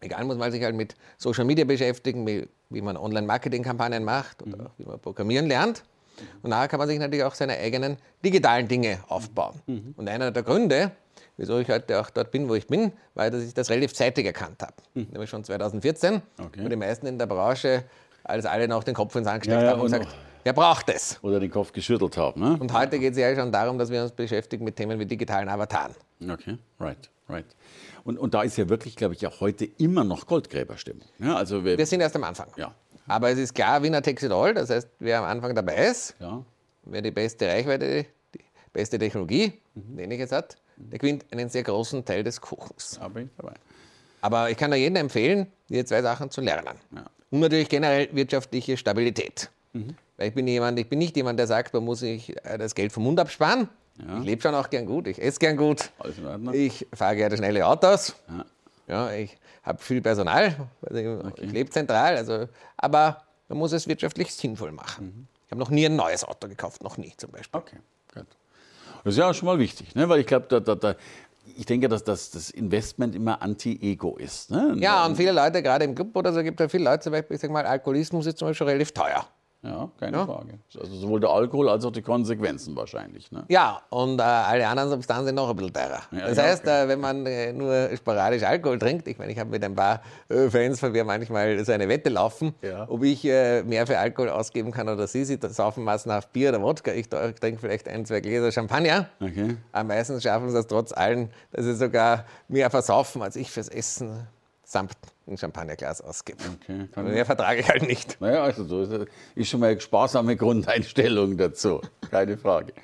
Egal, 0.00 0.24
muss 0.24 0.36
man 0.36 0.52
sich 0.52 0.62
halt 0.62 0.76
mit 0.76 0.94
Social 1.16 1.44
Media 1.44 1.64
beschäftigen, 1.64 2.24
wie, 2.26 2.46
wie 2.70 2.80
man 2.80 2.96
Online-Marketing-Kampagnen 2.96 4.04
macht 4.04 4.40
oder 4.42 4.66
auch 4.66 4.70
wie 4.78 4.84
man 4.84 5.00
Programmieren 5.00 5.46
lernt. 5.48 5.82
Und 6.42 6.50
nachher 6.50 6.68
kann 6.68 6.78
man 6.78 6.86
sich 6.88 6.98
natürlich 6.98 7.24
auch 7.24 7.34
seine 7.34 7.56
eigenen 7.58 7.96
digitalen 8.24 8.68
Dinge 8.68 8.98
aufbauen. 9.08 9.60
Und 9.96 10.08
einer 10.08 10.30
der 10.30 10.42
Gründe, 10.44 10.92
wieso 11.36 11.58
ich 11.58 11.68
heute 11.70 12.00
auch 12.00 12.10
dort 12.10 12.30
bin, 12.30 12.48
wo 12.48 12.54
ich 12.54 12.66
bin, 12.68 12.92
war, 13.14 13.30
dass 13.30 13.42
ich 13.42 13.52
das 13.54 13.68
relativ 13.70 13.94
zeitig 13.94 14.26
erkannt 14.26 14.62
habe. 14.62 14.74
Nämlich 14.94 15.28
schon 15.30 15.42
2014, 15.42 16.22
Okay. 16.40 16.60
wo 16.62 16.68
die 16.68 16.76
meisten 16.76 17.06
in 17.06 17.18
der 17.18 17.26
Branche, 17.26 17.82
als 18.22 18.46
alle 18.46 18.68
noch 18.68 18.84
den 18.84 18.94
Kopf 18.94 19.16
ins 19.16 19.24
Sand 19.26 19.40
gesteckt 19.42 19.60
Ja, 19.60 19.66
ja, 19.66 19.72
haben 19.72 19.80
und 19.80 19.92
und 19.92 19.92
gesagt, 20.00 20.16
wer 20.48 20.54
braucht 20.54 20.88
es? 20.88 21.18
Oder 21.20 21.40
den 21.40 21.50
Kopf 21.50 21.72
geschüttelt 21.72 22.16
haben. 22.16 22.40
Ne? 22.40 22.56
Und 22.58 22.72
heute 22.72 22.98
geht 22.98 23.12
es 23.12 23.18
ja 23.18 23.34
schon 23.36 23.52
darum, 23.52 23.76
dass 23.76 23.90
wir 23.90 24.02
uns 24.02 24.12
beschäftigen 24.12 24.64
mit 24.64 24.76
Themen 24.76 24.98
wie 24.98 25.04
digitalen 25.04 25.46
Avataren. 25.46 25.94
Okay, 26.26 26.56
right, 26.80 27.10
right. 27.28 27.44
Und, 28.04 28.18
und 28.18 28.32
da 28.32 28.42
ist 28.42 28.56
ja 28.56 28.66
wirklich, 28.70 28.96
glaube 28.96 29.12
ich, 29.12 29.26
auch 29.26 29.40
heute 29.40 29.66
immer 29.76 30.04
noch 30.04 30.26
Goldgräberstimmung. 30.26 31.06
Ja, 31.18 31.36
also 31.36 31.62
wir, 31.66 31.76
Wir 31.76 31.84
sind 31.84 32.00
erst 32.00 32.16
am 32.16 32.24
Anfang. 32.24 32.48
ja, 32.56 32.74
Aber 33.06 33.28
es 33.28 33.38
ist 33.38 33.54
klar, 33.54 33.82
Winner 33.82 34.00
takes 34.00 34.22
it 34.22 34.32
all. 34.32 34.54
Das 34.54 34.70
heißt, 34.70 34.88
wer 35.00 35.18
am 35.18 35.26
Anfang 35.26 35.54
dabei 35.54 35.88
ist, 35.88 36.14
ja, 36.18 36.42
wer 36.84 37.02
die 37.02 37.10
beste 37.10 37.46
Reichweite, 37.46 38.06
die 38.34 38.40
beste 38.72 38.98
Technologie, 38.98 39.52
mhm. 39.74 39.98
ähnliches 39.98 40.32
hat, 40.32 40.56
der 40.78 40.98
gewinnt 40.98 41.26
einen 41.30 41.50
sehr 41.50 41.62
großen 41.62 42.06
Teil 42.06 42.24
des 42.24 42.40
Kuchens. 42.40 42.96
Da 42.98 43.08
bin 43.08 43.26
ich 43.26 43.30
dabei. 43.36 43.52
Aber 44.22 44.48
ich 44.48 44.56
kann 44.56 44.70
da 44.70 44.78
jedem 44.78 44.96
empfehlen, 44.96 45.46
diese 45.68 45.84
zwei 45.84 46.00
Sachen 46.00 46.30
zu 46.30 46.40
lernen. 46.40 46.78
Ja. 46.94 47.04
Und 47.30 47.40
natürlich 47.40 47.68
generell 47.68 48.08
wirtschaftliche 48.12 48.78
Stabilität. 48.78 49.50
Mhm. 49.74 49.94
Weil 50.18 50.28
ich 50.28 50.34
bin 50.34 50.46
jemand, 50.46 50.78
ich 50.78 50.88
bin 50.88 50.98
nicht 50.98 51.16
jemand, 51.16 51.38
der 51.38 51.46
sagt, 51.46 51.72
man 51.72 51.84
muss 51.84 52.00
sich 52.00 52.36
äh, 52.44 52.58
das 52.58 52.74
Geld 52.74 52.92
vom 52.92 53.04
Mund 53.04 53.18
absparen. 53.18 53.68
Ja. 53.96 54.18
Ich 54.18 54.24
lebe 54.24 54.42
schon 54.42 54.54
auch 54.54 54.68
gern 54.68 54.84
gut, 54.84 55.06
ich 55.06 55.20
esse 55.20 55.38
gern 55.38 55.56
gut. 55.56 55.90
Ich 56.52 56.86
fahre 56.92 57.16
gerne 57.16 57.36
schnelle 57.36 57.66
Autos. 57.66 58.14
Ja. 58.28 58.44
Ja, 58.88 59.12
ich 59.12 59.36
habe 59.62 59.82
viel 59.82 60.00
Personal, 60.00 60.54
also 60.80 60.98
ich, 60.98 61.06
okay. 61.06 61.44
ich 61.44 61.52
lebe 61.52 61.68
zentral, 61.68 62.16
also, 62.16 62.48
aber 62.78 63.22
man 63.48 63.58
muss 63.58 63.72
es 63.72 63.86
wirtschaftlich 63.86 64.34
sinnvoll 64.34 64.72
machen. 64.72 65.04
Mhm. 65.04 65.26
Ich 65.44 65.50
habe 65.52 65.60
noch 65.60 65.70
nie 65.70 65.84
ein 65.84 65.94
neues 65.94 66.24
Auto 66.24 66.48
gekauft, 66.48 66.82
noch 66.82 66.96
nie 66.96 67.12
zum 67.16 67.30
Beispiel. 67.30 67.60
Okay, 67.60 67.76
gut. 68.14 68.26
Das 69.04 69.14
ist 69.14 69.18
ja 69.18 69.28
auch 69.28 69.34
schon 69.34 69.46
mal 69.46 69.58
wichtig, 69.58 69.94
ne? 69.94 70.08
weil 70.08 70.20
ich 70.20 70.26
glaube, 70.26 70.46
da, 70.48 70.60
da, 70.60 70.74
da, 70.74 70.96
ich 71.54 71.66
denke, 71.66 71.88
dass 71.88 72.02
das, 72.02 72.30
das 72.30 72.48
Investment 72.48 73.14
immer 73.14 73.42
Anti-Ego 73.42 74.16
ist. 74.16 74.50
Ne? 74.50 74.74
Ja, 74.78 75.04
und 75.04 75.16
viele 75.16 75.32
Leute, 75.32 75.62
gerade 75.62 75.84
im 75.84 75.94
Club 75.94 76.16
oder 76.16 76.32
so, 76.32 76.42
gibt 76.42 76.58
es 76.60 76.64
ja 76.64 76.68
viele 76.68 76.84
Leute, 76.84 77.00
zum 77.00 77.12
Beispiel, 77.12 77.34
ich 77.34 77.40
sage 77.42 77.52
mal, 77.52 77.66
Alkoholismus 77.66 78.26
ist 78.26 78.38
zum 78.38 78.48
Beispiel 78.48 78.66
relativ 78.66 78.92
teuer. 78.92 79.26
Ja, 79.68 79.90
keine 80.00 80.16
ja. 80.16 80.26
Frage. 80.26 80.58
Also 80.80 80.94
sowohl 80.96 81.20
der 81.20 81.30
Alkohol 81.30 81.68
als 81.68 81.84
auch 81.84 81.90
die 81.90 82.02
Konsequenzen 82.02 82.74
wahrscheinlich. 82.74 83.30
Ne? 83.30 83.44
Ja, 83.48 83.82
und 83.90 84.18
äh, 84.18 84.22
alle 84.22 84.66
anderen 84.66 84.88
Substanzen 84.90 85.26
sind 85.26 85.34
noch 85.34 85.50
ein 85.50 85.56
bisschen 85.56 85.74
teurer. 85.74 86.00
Ja, 86.10 86.28
das 86.28 86.38
heißt, 86.38 86.62
okay. 86.62 86.84
äh, 86.84 86.88
wenn 86.88 87.00
man 87.00 87.26
äh, 87.26 87.52
nur 87.52 87.90
sporadisch 87.96 88.42
Alkohol 88.42 88.78
trinkt, 88.78 89.06
ich 89.08 89.18
meine, 89.18 89.32
ich 89.32 89.38
habe 89.38 89.50
mit 89.50 89.62
ein 89.62 89.74
paar 89.74 90.00
äh, 90.28 90.48
Fans 90.48 90.80
von 90.80 90.92
mir 90.92 91.04
manchmal 91.04 91.62
so 91.64 91.72
eine 91.72 91.88
Wette 91.88 92.08
laufen, 92.08 92.54
ob 92.86 93.02
ich 93.02 93.24
äh, 93.24 93.62
mehr 93.62 93.86
für 93.86 93.98
Alkohol 93.98 94.30
ausgeben 94.30 94.70
kann 94.70 94.88
oder 94.88 95.06
sie. 95.06 95.24
Sie 95.24 95.38
saufen 95.40 95.84
massenhaft 95.84 96.32
Bier 96.32 96.48
oder 96.48 96.62
Wodka. 96.62 96.92
Ich 96.92 97.08
trinke 97.08 97.58
vielleicht 97.60 97.88
ein, 97.88 98.06
zwei 98.06 98.20
Gläser 98.20 98.50
Champagner. 98.50 99.08
Okay. 99.20 99.56
Aber 99.72 99.84
meistens 99.84 100.22
schaffen 100.22 100.50
sie 100.50 100.58
es 100.58 100.66
trotz 100.66 100.92
allem, 100.92 101.28
dass 101.52 101.64
sie 101.64 101.74
sogar 101.74 102.24
mehr 102.48 102.70
versaufen 102.70 103.22
als 103.22 103.36
ich 103.36 103.50
fürs 103.50 103.68
Essen 103.68 104.26
samt 104.68 104.92
ein 105.26 105.38
Champagnerglas 105.38 106.02
ausgeben. 106.02 106.38
Okay, 106.62 107.02
mehr 107.02 107.24
vertrage 107.24 107.60
ich 107.60 107.68
halt 107.68 107.86
nicht. 107.86 108.20
Naja, 108.20 108.42
also 108.42 108.64
so 108.64 108.82
ist, 108.82 109.08
ist 109.34 109.48
schon 109.48 109.60
mal 109.60 109.70
eine 109.70 109.80
sparsame 109.80 110.36
Grundeinstellung 110.36 111.38
dazu, 111.38 111.80
keine 112.10 112.36
Frage. 112.36 112.74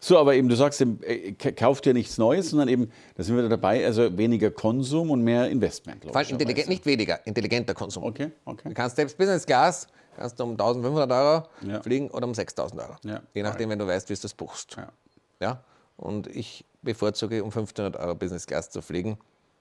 So, 0.00 0.16
aber 0.16 0.34
eben, 0.34 0.48
du 0.48 0.56
sagst, 0.56 0.80
äh, 0.80 1.32
kauft 1.32 1.84
ja 1.84 1.92
nichts 1.92 2.18
Neues, 2.18 2.50
sondern 2.50 2.68
eben, 2.68 2.90
da 3.16 3.24
sind 3.24 3.36
wir 3.36 3.46
dabei, 3.48 3.84
also 3.84 4.16
weniger 4.16 4.50
Konsum 4.50 5.10
und 5.10 5.22
mehr 5.22 5.50
Investment. 5.50 6.04
Allem 6.14 6.28
intelligent, 6.30 6.68
nicht 6.68 6.86
weniger, 6.86 7.26
intelligenter 7.26 7.74
Konsum. 7.74 8.04
Okay, 8.04 8.30
okay. 8.44 8.68
Du 8.68 8.74
kannst 8.74 8.96
selbst 8.96 9.18
Business 9.18 9.44
Class, 9.44 9.86
kannst 10.16 10.38
du 10.38 10.44
um 10.44 10.52
1500 10.52 11.10
Euro 11.10 11.46
ja. 11.66 11.82
fliegen 11.82 12.10
oder 12.10 12.26
um 12.26 12.34
6000 12.34 12.80
Euro. 12.80 12.94
Ja. 13.04 13.22
Je 13.34 13.42
nachdem, 13.42 13.68
wenn 13.68 13.78
du 13.78 13.86
weißt, 13.86 14.08
wie 14.08 14.14
du 14.14 14.20
das 14.22 14.32
buchst. 14.32 14.76
Ja. 14.76 14.88
ja. 15.40 15.64
Und 15.96 16.28
ich 16.28 16.64
bevorzuge, 16.80 17.42
um 17.42 17.48
1500 17.48 17.96
Euro 17.96 18.14
Business 18.14 18.46
Class 18.46 18.70
zu 18.70 18.80
fliegen, 18.80 19.18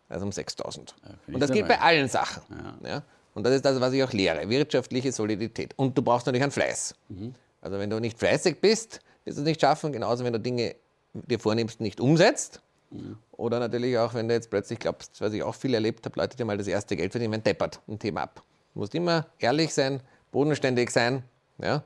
also 0.10 0.26
um 0.26 0.32
6000. 0.32 0.96
Ja, 1.04 1.34
und 1.34 1.40
das 1.40 1.52
geht 1.52 1.68
bei 1.68 1.80
allen 1.80 2.08
Sachen. 2.08 2.44
Ja. 2.84 2.90
ja. 2.90 3.04
Und 3.34 3.44
das 3.44 3.54
ist 3.54 3.66
das, 3.66 3.80
was 3.80 3.94
ich 3.94 4.04
auch 4.04 4.14
lehre, 4.14 4.50
wirtschaftliche 4.50 5.12
Solidität. 5.12 5.74
Und 5.76 5.98
du 5.98 6.02
brauchst 6.02 6.26
natürlich 6.26 6.44
einen 6.44 6.52
Fleiß. 6.52 6.96
Mhm. 7.10 7.36
Also 7.62 7.78
wenn 7.78 7.90
du 7.90 8.00
nicht 8.00 8.18
fleißig 8.18 8.60
bist, 8.60 9.00
wirst 9.26 9.38
du 9.38 9.42
es 9.42 9.48
nicht 9.48 9.62
schaffen, 9.62 9.92
genauso 9.92 10.24
wenn 10.24 10.34
du 10.34 10.40
Dinge 10.40 10.76
dir 11.14 11.40
vornimmst, 11.40 11.80
nicht 11.82 12.00
umsetzt. 12.00 12.62
Mhm. 12.90 13.18
Oder 13.34 13.60
natürlich 13.60 13.98
auch, 13.98 14.14
wenn 14.14 14.28
du 14.28 14.34
jetzt 14.34 14.50
plötzlich 14.50 14.80
glaubst, 14.80 15.22
was 15.22 15.34
ich 15.34 15.44
auch 15.44 15.56
viel 15.56 15.74
erlebt 15.74 16.06
habe, 16.06 16.20
Leute, 16.20 16.38
die 16.38 16.44
mal 16.44 16.58
das 16.58 16.68
erste 16.68 16.96
Geld 16.96 17.12
verdienen, 17.12 17.32
man 17.32 17.44
deppert 17.44 17.80
ein 17.88 18.00
Thema 18.00 18.24
ab. 18.24 18.42
Du 18.74 18.80
musst 18.80 18.96
immer 18.96 19.28
ehrlich 19.40 19.74
sein, 19.74 20.02
bodenständig 20.32 20.90
sein, 20.90 21.24
ja? 21.58 21.84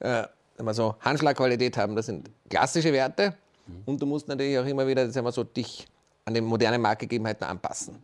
Äh, 0.00 0.24
so 0.72 0.94
Handschlagqualität 1.00 1.76
haben, 1.76 1.96
das 1.96 2.06
sind 2.06 2.30
klassische 2.48 2.92
Werte. 2.92 3.34
Mhm. 3.66 3.82
Und 3.86 4.02
du 4.02 4.06
musst 4.06 4.28
natürlich 4.28 4.58
auch 4.58 4.66
immer 4.66 4.86
wieder, 4.86 5.10
sagen 5.10 5.26
wir 5.26 5.32
so, 5.32 5.44
dich 5.44 5.86
an 6.24 6.34
den 6.34 6.44
modernen 6.44 6.80
Marktgegebenheiten 6.80 7.44
anpassen. 7.44 8.02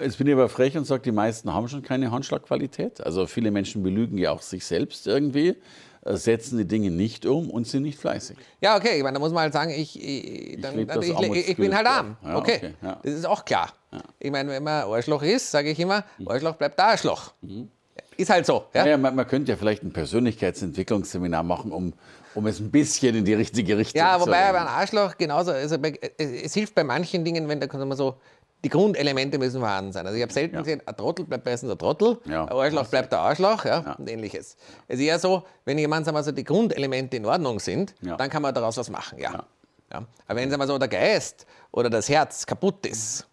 Jetzt 0.00 0.18
bin 0.18 0.26
ich 0.26 0.32
aber 0.32 0.48
frech 0.48 0.76
und 0.76 0.84
sage, 0.84 1.02
die 1.02 1.12
meisten 1.12 1.52
haben 1.52 1.68
schon 1.68 1.82
keine 1.82 2.10
Handschlagqualität. 2.10 3.00
Also 3.00 3.26
viele 3.26 3.52
Menschen 3.52 3.82
belügen 3.82 4.18
ja 4.18 4.32
auch 4.32 4.42
sich 4.42 4.64
selbst 4.64 5.06
irgendwie, 5.06 5.56
äh, 6.04 6.16
setzen 6.16 6.58
die 6.58 6.66
Dinge 6.66 6.90
nicht 6.90 7.26
um 7.26 7.48
und 7.48 7.68
sind 7.68 7.84
nicht 7.84 7.98
fleißig. 7.98 8.36
Ja, 8.60 8.76
okay, 8.76 8.96
ich 8.96 9.02
meine, 9.04 9.14
da 9.14 9.20
muss 9.20 9.32
man 9.32 9.42
halt 9.42 9.52
sagen, 9.52 9.70
ich, 9.70 10.02
ich, 10.02 10.60
dann, 10.60 10.78
ich, 10.78 10.90
also 10.90 11.22
ich, 11.32 11.48
ich 11.48 11.56
bin 11.56 11.74
halt 11.76 11.86
arm. 11.86 12.16
Ja, 12.24 12.36
okay, 12.36 12.56
okay 12.56 12.74
ja. 12.82 12.98
das 13.04 13.14
ist 13.14 13.24
auch 13.24 13.44
klar. 13.44 13.72
Ja. 13.92 14.00
Ich 14.18 14.32
meine, 14.32 14.50
wenn 14.50 14.64
man 14.64 14.84
Arschloch 14.84 15.22
ist, 15.22 15.52
sage 15.52 15.70
ich 15.70 15.78
immer, 15.78 16.04
mhm. 16.18 16.28
Arschloch 16.28 16.56
bleibt 16.56 16.80
Arschloch. 16.80 17.32
Mhm. 17.40 17.68
Ist 18.16 18.30
halt 18.30 18.46
so. 18.46 18.64
Ja? 18.72 18.86
Ja, 18.86 18.96
man, 18.96 19.14
man, 19.14 19.26
könnte 19.26 19.52
ja 19.52 19.56
vielleicht 19.56 19.82
ein 19.82 19.92
Persönlichkeitsentwicklungsseminar 19.92 21.42
machen, 21.42 21.72
um, 21.72 21.92
um 22.34 22.46
es 22.46 22.60
ein 22.60 22.70
bisschen 22.70 23.14
in 23.14 23.24
die 23.24 23.34
richtige 23.34 23.76
Richtung 23.76 23.98
ja, 23.98 24.14
zu 24.14 24.20
Ja, 24.20 24.26
wobei 24.26 24.52
beim 24.52 24.66
Arschloch 24.66 25.16
genauso, 25.16 25.52
also 25.52 25.76
es, 26.18 26.54
hilft 26.54 26.74
bei 26.74 26.84
manchen 26.84 27.24
Dingen, 27.24 27.48
wenn 27.48 27.60
da 27.60 27.66
kann 27.66 27.86
man 27.86 27.96
so, 27.96 28.16
die 28.62 28.68
Grundelemente 28.70 29.38
müssen 29.38 29.60
vorhanden 29.60 29.92
sein. 29.92 30.06
Also 30.06 30.16
ich 30.16 30.22
habe 30.22 30.32
selten 30.32 30.54
ja. 30.54 30.62
gesehen, 30.62 30.82
ein 30.86 30.96
Trottel 30.96 31.26
bleibt 31.26 31.44
meistens 31.44 31.70
ein 31.70 31.78
Trottel, 31.78 32.18
ja. 32.24 32.44
ein 32.44 32.52
Arschloch 32.52 32.86
bleibt 32.86 33.12
der 33.12 33.20
Arschloch 33.20 33.64
ja, 33.64 33.94
und 33.98 34.08
ähnliches. 34.08 34.56
Es 34.88 34.98
ist 34.98 35.04
eher 35.04 35.18
so, 35.18 35.44
wenn 35.64 35.78
jemand 35.78 36.06
sagen 36.06 36.16
wir 36.16 36.22
so, 36.22 36.32
die 36.32 36.44
Grundelemente 36.44 37.16
in 37.16 37.26
Ordnung 37.26 37.60
sind, 37.60 37.94
dann 38.00 38.30
kann 38.30 38.42
man 38.42 38.54
daraus 38.54 38.76
was 38.76 38.88
machen, 38.88 39.18
ja. 39.18 39.44
ja. 39.92 40.06
Aber 40.26 40.40
wenn 40.40 40.50
sagen 40.50 40.62
wir 40.62 40.66
so, 40.66 40.78
der 40.78 40.88
Geist 40.88 41.46
oder 41.72 41.90
das 41.90 42.08
Herz 42.08 42.46
kaputt 42.46 42.86
ist, 42.86 43.26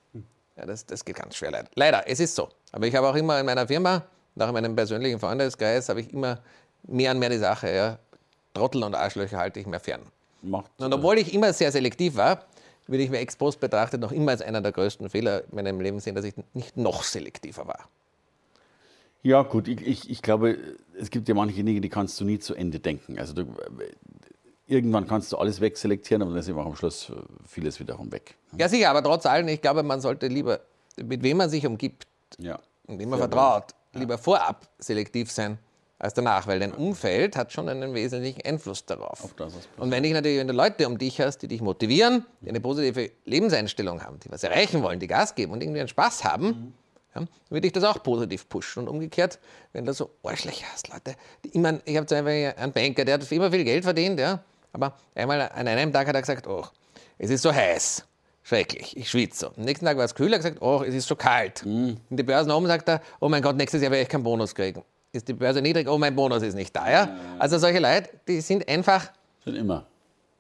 ja, 0.58 0.66
das, 0.66 0.86
das 0.86 1.04
geht 1.06 1.16
ganz 1.16 1.36
schwer 1.36 1.52
leider. 1.52 1.70
Leider, 1.76 2.04
es 2.08 2.20
ist 2.20 2.36
so. 2.36 2.50
Aber 2.72 2.86
ich 2.86 2.96
habe 2.96 3.08
auch 3.08 3.16
immer 3.16 3.40
in 3.40 3.46
meiner 3.46 3.68
Firma 3.68 4.04
nach 4.36 4.52
meinem 4.52 4.76
persönlichen 4.76 5.20
Freundeskreis 5.20 5.90
habe 5.90 6.02
ich 6.02 6.14
immer 6.14 6.40
mehr 6.84 7.12
und 7.12 7.20
mehr 7.20 7.30
die 7.30 7.38
Sache, 7.38 7.74
ja, 7.74 8.00
Trottel 8.54 8.84
und 8.84 8.96
Arschlöcher 8.96 9.38
halte 9.38 9.60
ich 9.60 9.68
mehr 9.68 9.80
fern. 9.80 10.02
Macht, 10.42 10.72
und 10.78 10.94
obwohl 10.94 11.18
ich 11.20 11.34
immer 11.34 11.54
sehr 11.54 11.72
selektiv 11.72 12.16
war, 12.16 12.46
würde 12.88 13.04
ich 13.04 13.10
mir 13.10 13.20
ex 13.20 13.36
post 13.36 13.60
betrachtet 13.60 14.02
noch 14.02 14.12
immer 14.12 14.32
als 14.32 14.42
einer 14.42 14.62
der 14.62 14.72
größten 14.72 15.10
Fehler 15.10 15.44
in 15.50 15.56
meinem 15.56 15.80
Leben 15.80 16.00
sehen, 16.00 16.16
dass 16.16 16.26
ich 16.26 16.34
nicht 16.54 16.78
noch 16.78 17.04
selektiver 17.04 17.68
war. 17.68 17.88
Ja, 19.24 19.44
gut, 19.44 19.68
ich, 19.68 19.86
ich, 19.86 20.10
ich 20.10 20.22
glaube, 20.22 20.58
es 21.00 21.12
gibt 21.12 21.30
ja 21.30 21.36
manche 21.36 21.64
Dinge, 21.64 21.80
die 21.80 21.90
kannst 21.90 22.20
du 22.20 22.26
nie 22.26 22.40
zu 22.40 22.56
Ende 22.56 22.80
denken. 22.80 23.20
Also 23.20 23.34
du, 23.34 23.46
irgendwann 24.66 25.08
kannst 25.08 25.32
du 25.32 25.38
alles 25.38 25.62
wegselektieren, 25.62 26.24
aber 26.24 26.32
dann 26.32 26.40
ist 26.40 26.48
immer 26.48 26.66
am 26.66 26.76
Schluss 26.76 27.12
vieles 27.48 27.80
wiederum 27.80 28.12
weg. 28.12 28.36
Ja, 28.58 28.68
sicher, 28.68 28.90
aber 28.90 29.04
trotz 29.04 29.28
allem, 29.28 29.48
ich 29.48 29.62
glaube, 29.62 29.84
man 29.84 30.02
sollte 30.02 30.28
lieber, 30.28 30.62
mit 30.98 31.22
wem 31.22 31.38
man 31.38 31.50
sich 31.50 31.68
umgibt 31.68 32.08
ja. 32.40 32.60
und 32.88 32.98
wem 32.98 33.10
man 33.10 33.20
vertraut, 33.20 33.76
lieber 33.94 34.18
vorab 34.18 34.68
selektiv 34.80 35.32
sein 35.32 35.58
als 36.02 36.16
danach, 36.16 36.48
weil 36.48 36.60
dein 36.60 36.74
Umfeld 36.74 37.36
hat 37.36 37.54
schon 37.54 37.70
einen 37.70 37.94
wesentlichen 37.94 38.42
Einfluss 38.44 38.86
darauf. 38.86 39.24
und 39.78 39.92
wenn, 39.92 40.04
ich 40.04 40.14
natürlich, 40.14 40.40
wenn 40.40 40.48
du 40.48 40.54
Leute 40.54 40.88
um 40.88 40.98
dich 40.98 41.22
hast, 41.22 41.40
die 41.40 41.48
dich 41.48 41.62
motivieren, 41.62 42.26
die 42.42 42.50
eine 42.50 42.60
positive 42.60 43.12
Lebenseinstellung 43.26 44.02
haben, 44.02 44.20
die 44.20 44.32
was 44.32 44.44
erreichen 44.44 44.82
wollen, 44.82 45.00
die 45.00 45.08
Gas 45.08 45.36
geben 45.36 45.52
und 45.52 45.62
irgendwie 45.62 45.80
einen 45.80 45.90
Spaß 45.90 46.24
haben, 46.24 46.48
mhm. 46.48 46.74
ja, 47.14 47.22
dann 47.22 47.30
würde 47.50 47.68
ich 47.68 47.74
das 47.74 47.84
auch 47.84 48.02
positiv 48.02 48.50
pushen. 48.50 48.84
Und 48.84 48.90
umgekehrt, 48.90 49.38
wenn 49.74 49.86
du 49.86 49.94
so 49.94 50.10
Arschlöcher 50.24 50.66
hast, 50.74 50.90
Leute, 50.90 51.16
die 51.44 51.50
immer, 51.50 51.80
ich 51.86 51.96
habe 51.96 52.08
zum 52.08 52.26
Beispiel 52.26 52.54
einen 52.58 52.72
Banker, 52.72 53.06
der 53.06 53.16
hat 53.16 53.32
immer 53.32 53.52
viel 53.52 53.64
Geld 53.64 53.84
verdient, 53.84 54.20
ja, 54.20 54.44
aber 54.74 54.98
einmal 55.14 55.42
an 55.54 55.68
einem 55.68 55.94
Tag 55.94 56.08
hat 56.08 56.16
er 56.16 56.22
gesagt, 56.22 56.48
oh, 56.48 56.66
es 57.20 57.30
ist 57.30 57.44
so 57.44 57.54
heiß. 57.54 58.06
Schrecklich, 58.44 58.98
ich 58.98 59.10
schwitze. 59.10 59.52
Am 59.56 59.64
nächsten 59.64 59.86
Tag 59.86 59.98
war 59.98 60.06
es 60.06 60.16
kühler, 60.16 60.38
gesagt, 60.38 60.62
oh, 60.62 60.84
es 60.86 60.96
ist 60.96 61.08
so 61.08 61.16
kalt. 61.16 61.66
Mhm. 61.66 61.98
In 62.10 62.18
die 62.18 62.24
Börsen 62.24 62.52
oben 62.52 62.68
sagt 62.68 62.90
er, 62.90 63.02
oh 63.20 63.30
mein 63.30 63.42
Gott, 63.42 63.56
nächstes 63.56 63.82
Jahr 63.82 63.92
werde 63.92 64.04
ich 64.04 64.10
keinen 64.10 64.24
Bonus 64.24 64.56
kriegen. 64.56 64.84
Ist 65.12 65.28
die 65.28 65.34
Börse 65.34 65.62
niedrig, 65.62 65.88
oh, 65.88 65.98
mein 65.98 66.16
Bonus 66.16 66.42
ist 66.42 66.56
nicht 66.56 66.76
da. 66.76 66.90
Ja? 66.90 67.10
Also 67.38 67.58
solche 67.58 67.80
Leute, 67.80 68.10
die 68.28 68.42
sind 68.42 68.68
einfach... 68.68 69.12
Sind 69.44 69.56
immer. 69.56 69.86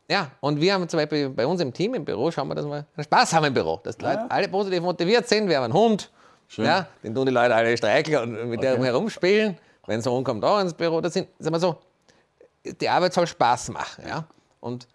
Ja, 0.10 0.32
und 0.40 0.60
wir 0.60 0.74
haben 0.74 0.90
zum 0.90 1.00
Beispiel 1.00 1.30
bei 1.30 1.46
uns 1.46 1.62
im 1.62 1.72
Team, 1.74 1.94
im 1.94 2.04
Büro, 2.04 2.32
schauen 2.32 2.48
wir, 2.48 2.56
dass 2.56 2.66
wir 2.66 2.86
einen 2.96 3.04
Spaß 3.04 3.34
haben 3.34 3.46
im 3.46 3.54
Büro. 3.54 3.80
Dass 3.84 3.98
die 3.98 4.06
ja. 4.06 4.14
Leute 4.14 4.32
alle 4.32 4.48
positiv 4.50 4.82
motiviert 4.82 5.28
sind. 5.28 5.48
Wir 5.48 5.58
haben 5.58 5.66
einen 5.66 5.74
Hund, 5.74 6.10
Schön. 6.52 6.66
Ja, 6.66 6.88
den 7.02 7.16
tun 7.16 7.26
die 7.26 7.32
Leute 7.32 7.56
alle 7.56 7.78
streicheln 7.78 8.24
und 8.24 8.50
mit 8.50 8.60
okay. 8.60 8.74
dem 8.74 8.84
herumspielen. 8.84 9.58
Wenn 9.88 10.02
so 10.02 10.18
ein 10.18 10.26
kommt 10.26 10.44
auch 10.44 10.60
ins 10.60 10.74
Büro, 10.74 11.00
das 11.00 11.14
sind, 11.14 11.30
sagen 11.40 11.56
wir 11.56 11.60
so, 11.62 11.78
die 12.66 12.90
Arbeit 12.90 13.14
soll 13.14 13.26
Spaß 13.26 13.70
machen. 13.70 14.04
Ja? 14.06 14.26
Und 14.60 14.86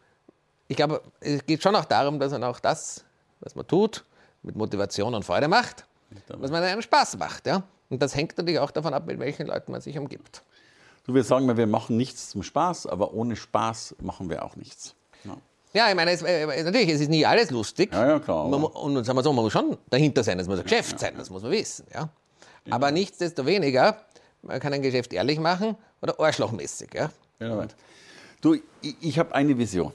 ich 0.68 0.76
glaube, 0.76 1.00
es 1.20 1.44
geht 1.46 1.62
schon 1.62 1.76
auch 1.76 1.84
darum, 1.84 2.18
dass 2.18 2.32
man 2.32 2.44
auch 2.44 2.60
das, 2.60 3.04
was 3.40 3.54
man 3.54 3.66
tut, 3.66 4.04
mit 4.42 4.56
Motivation 4.56 5.14
und 5.14 5.24
Freude 5.24 5.48
macht, 5.48 5.84
was 6.28 6.50
man 6.50 6.62
einem 6.62 6.82
Spaß 6.82 7.16
macht. 7.18 7.46
Ja? 7.46 7.62
Und 7.90 8.02
das 8.02 8.14
hängt 8.14 8.36
natürlich 8.36 8.58
auch 8.58 8.70
davon 8.70 8.94
ab, 8.94 9.06
mit 9.06 9.18
welchen 9.18 9.46
Leuten 9.46 9.72
man 9.72 9.80
sich 9.80 9.98
umgibt. 9.98 10.42
Du 11.04 11.14
wirst 11.14 11.28
sagen, 11.28 11.56
wir 11.56 11.66
machen 11.66 11.96
nichts 11.96 12.30
zum 12.30 12.42
Spaß, 12.42 12.86
aber 12.86 13.14
ohne 13.14 13.36
Spaß 13.36 13.96
machen 14.00 14.28
wir 14.28 14.44
auch 14.44 14.56
nichts. 14.56 14.94
Ja. 15.24 15.36
Ja, 15.72 15.88
ich 15.90 15.94
meine, 15.94 16.10
es, 16.10 16.22
äh, 16.22 16.46
natürlich, 16.64 16.88
es 16.88 17.02
ist 17.02 17.10
nie 17.10 17.26
alles 17.26 17.50
lustig. 17.50 17.92
Ja, 17.92 18.08
ja, 18.08 18.18
klar. 18.18 18.48
Man, 18.48 18.64
und 18.64 19.04
sagen 19.04 19.18
wir 19.18 19.22
so, 19.22 19.32
man 19.32 19.44
muss 19.44 19.52
schon 19.52 19.76
dahinter 19.90 20.24
sein, 20.24 20.38
es 20.40 20.48
muss 20.48 20.58
ein 20.58 20.64
Geschäft 20.64 20.92
ja, 20.92 20.98
sein, 20.98 21.14
das 21.16 21.28
muss 21.28 21.42
man 21.42 21.52
wissen. 21.52 21.86
Ja? 21.92 22.08
Aber 22.70 22.90
nichtsdestoweniger, 22.90 24.00
man 24.42 24.58
kann 24.58 24.72
ein 24.72 24.82
Geschäft 24.82 25.12
ehrlich 25.12 25.38
machen 25.38 25.76
oder 26.00 26.18
arschlochmäßig. 26.18 26.94
Ja? 26.94 27.10
Ja, 27.38 27.66
du, 28.40 28.54
ich, 28.80 28.96
ich 29.00 29.18
habe 29.18 29.34
eine 29.34 29.56
Vision 29.58 29.92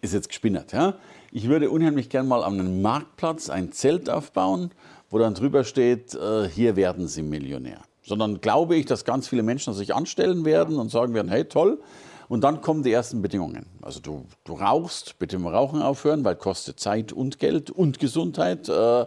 ist 0.00 0.14
jetzt 0.14 0.28
gespinnert. 0.28 0.72
Ja? 0.72 0.94
Ich 1.30 1.48
würde 1.48 1.70
unheimlich 1.70 2.08
gern 2.08 2.28
mal 2.28 2.42
an 2.44 2.58
einem 2.58 2.82
Marktplatz 2.82 3.50
ein 3.50 3.72
Zelt 3.72 4.08
aufbauen, 4.08 4.70
wo 5.10 5.18
dann 5.18 5.34
drüber 5.34 5.64
steht, 5.64 6.14
äh, 6.14 6.48
hier 6.48 6.76
werden 6.76 7.08
Sie 7.08 7.22
Millionär. 7.22 7.80
Sondern 8.02 8.40
glaube 8.40 8.76
ich, 8.76 8.86
dass 8.86 9.04
ganz 9.04 9.28
viele 9.28 9.42
Menschen 9.42 9.74
sich 9.74 9.94
anstellen 9.94 10.44
werden 10.44 10.78
und 10.78 10.90
sagen 10.90 11.14
werden, 11.14 11.28
hey 11.28 11.44
toll. 11.44 11.80
Und 12.28 12.42
dann 12.42 12.60
kommen 12.60 12.82
die 12.82 12.92
ersten 12.92 13.22
Bedingungen. 13.22 13.66
Also 13.82 14.00
du, 14.00 14.26
du 14.44 14.54
rauchst, 14.54 15.18
bitte 15.18 15.38
mit 15.38 15.52
Rauchen 15.52 15.80
aufhören, 15.80 16.24
weil 16.24 16.34
kostet 16.36 16.80
Zeit 16.80 17.12
und 17.12 17.38
Geld 17.38 17.70
und 17.70 18.00
Gesundheit. 18.00 18.68
Äh, 18.68 19.02
äh, 19.02 19.06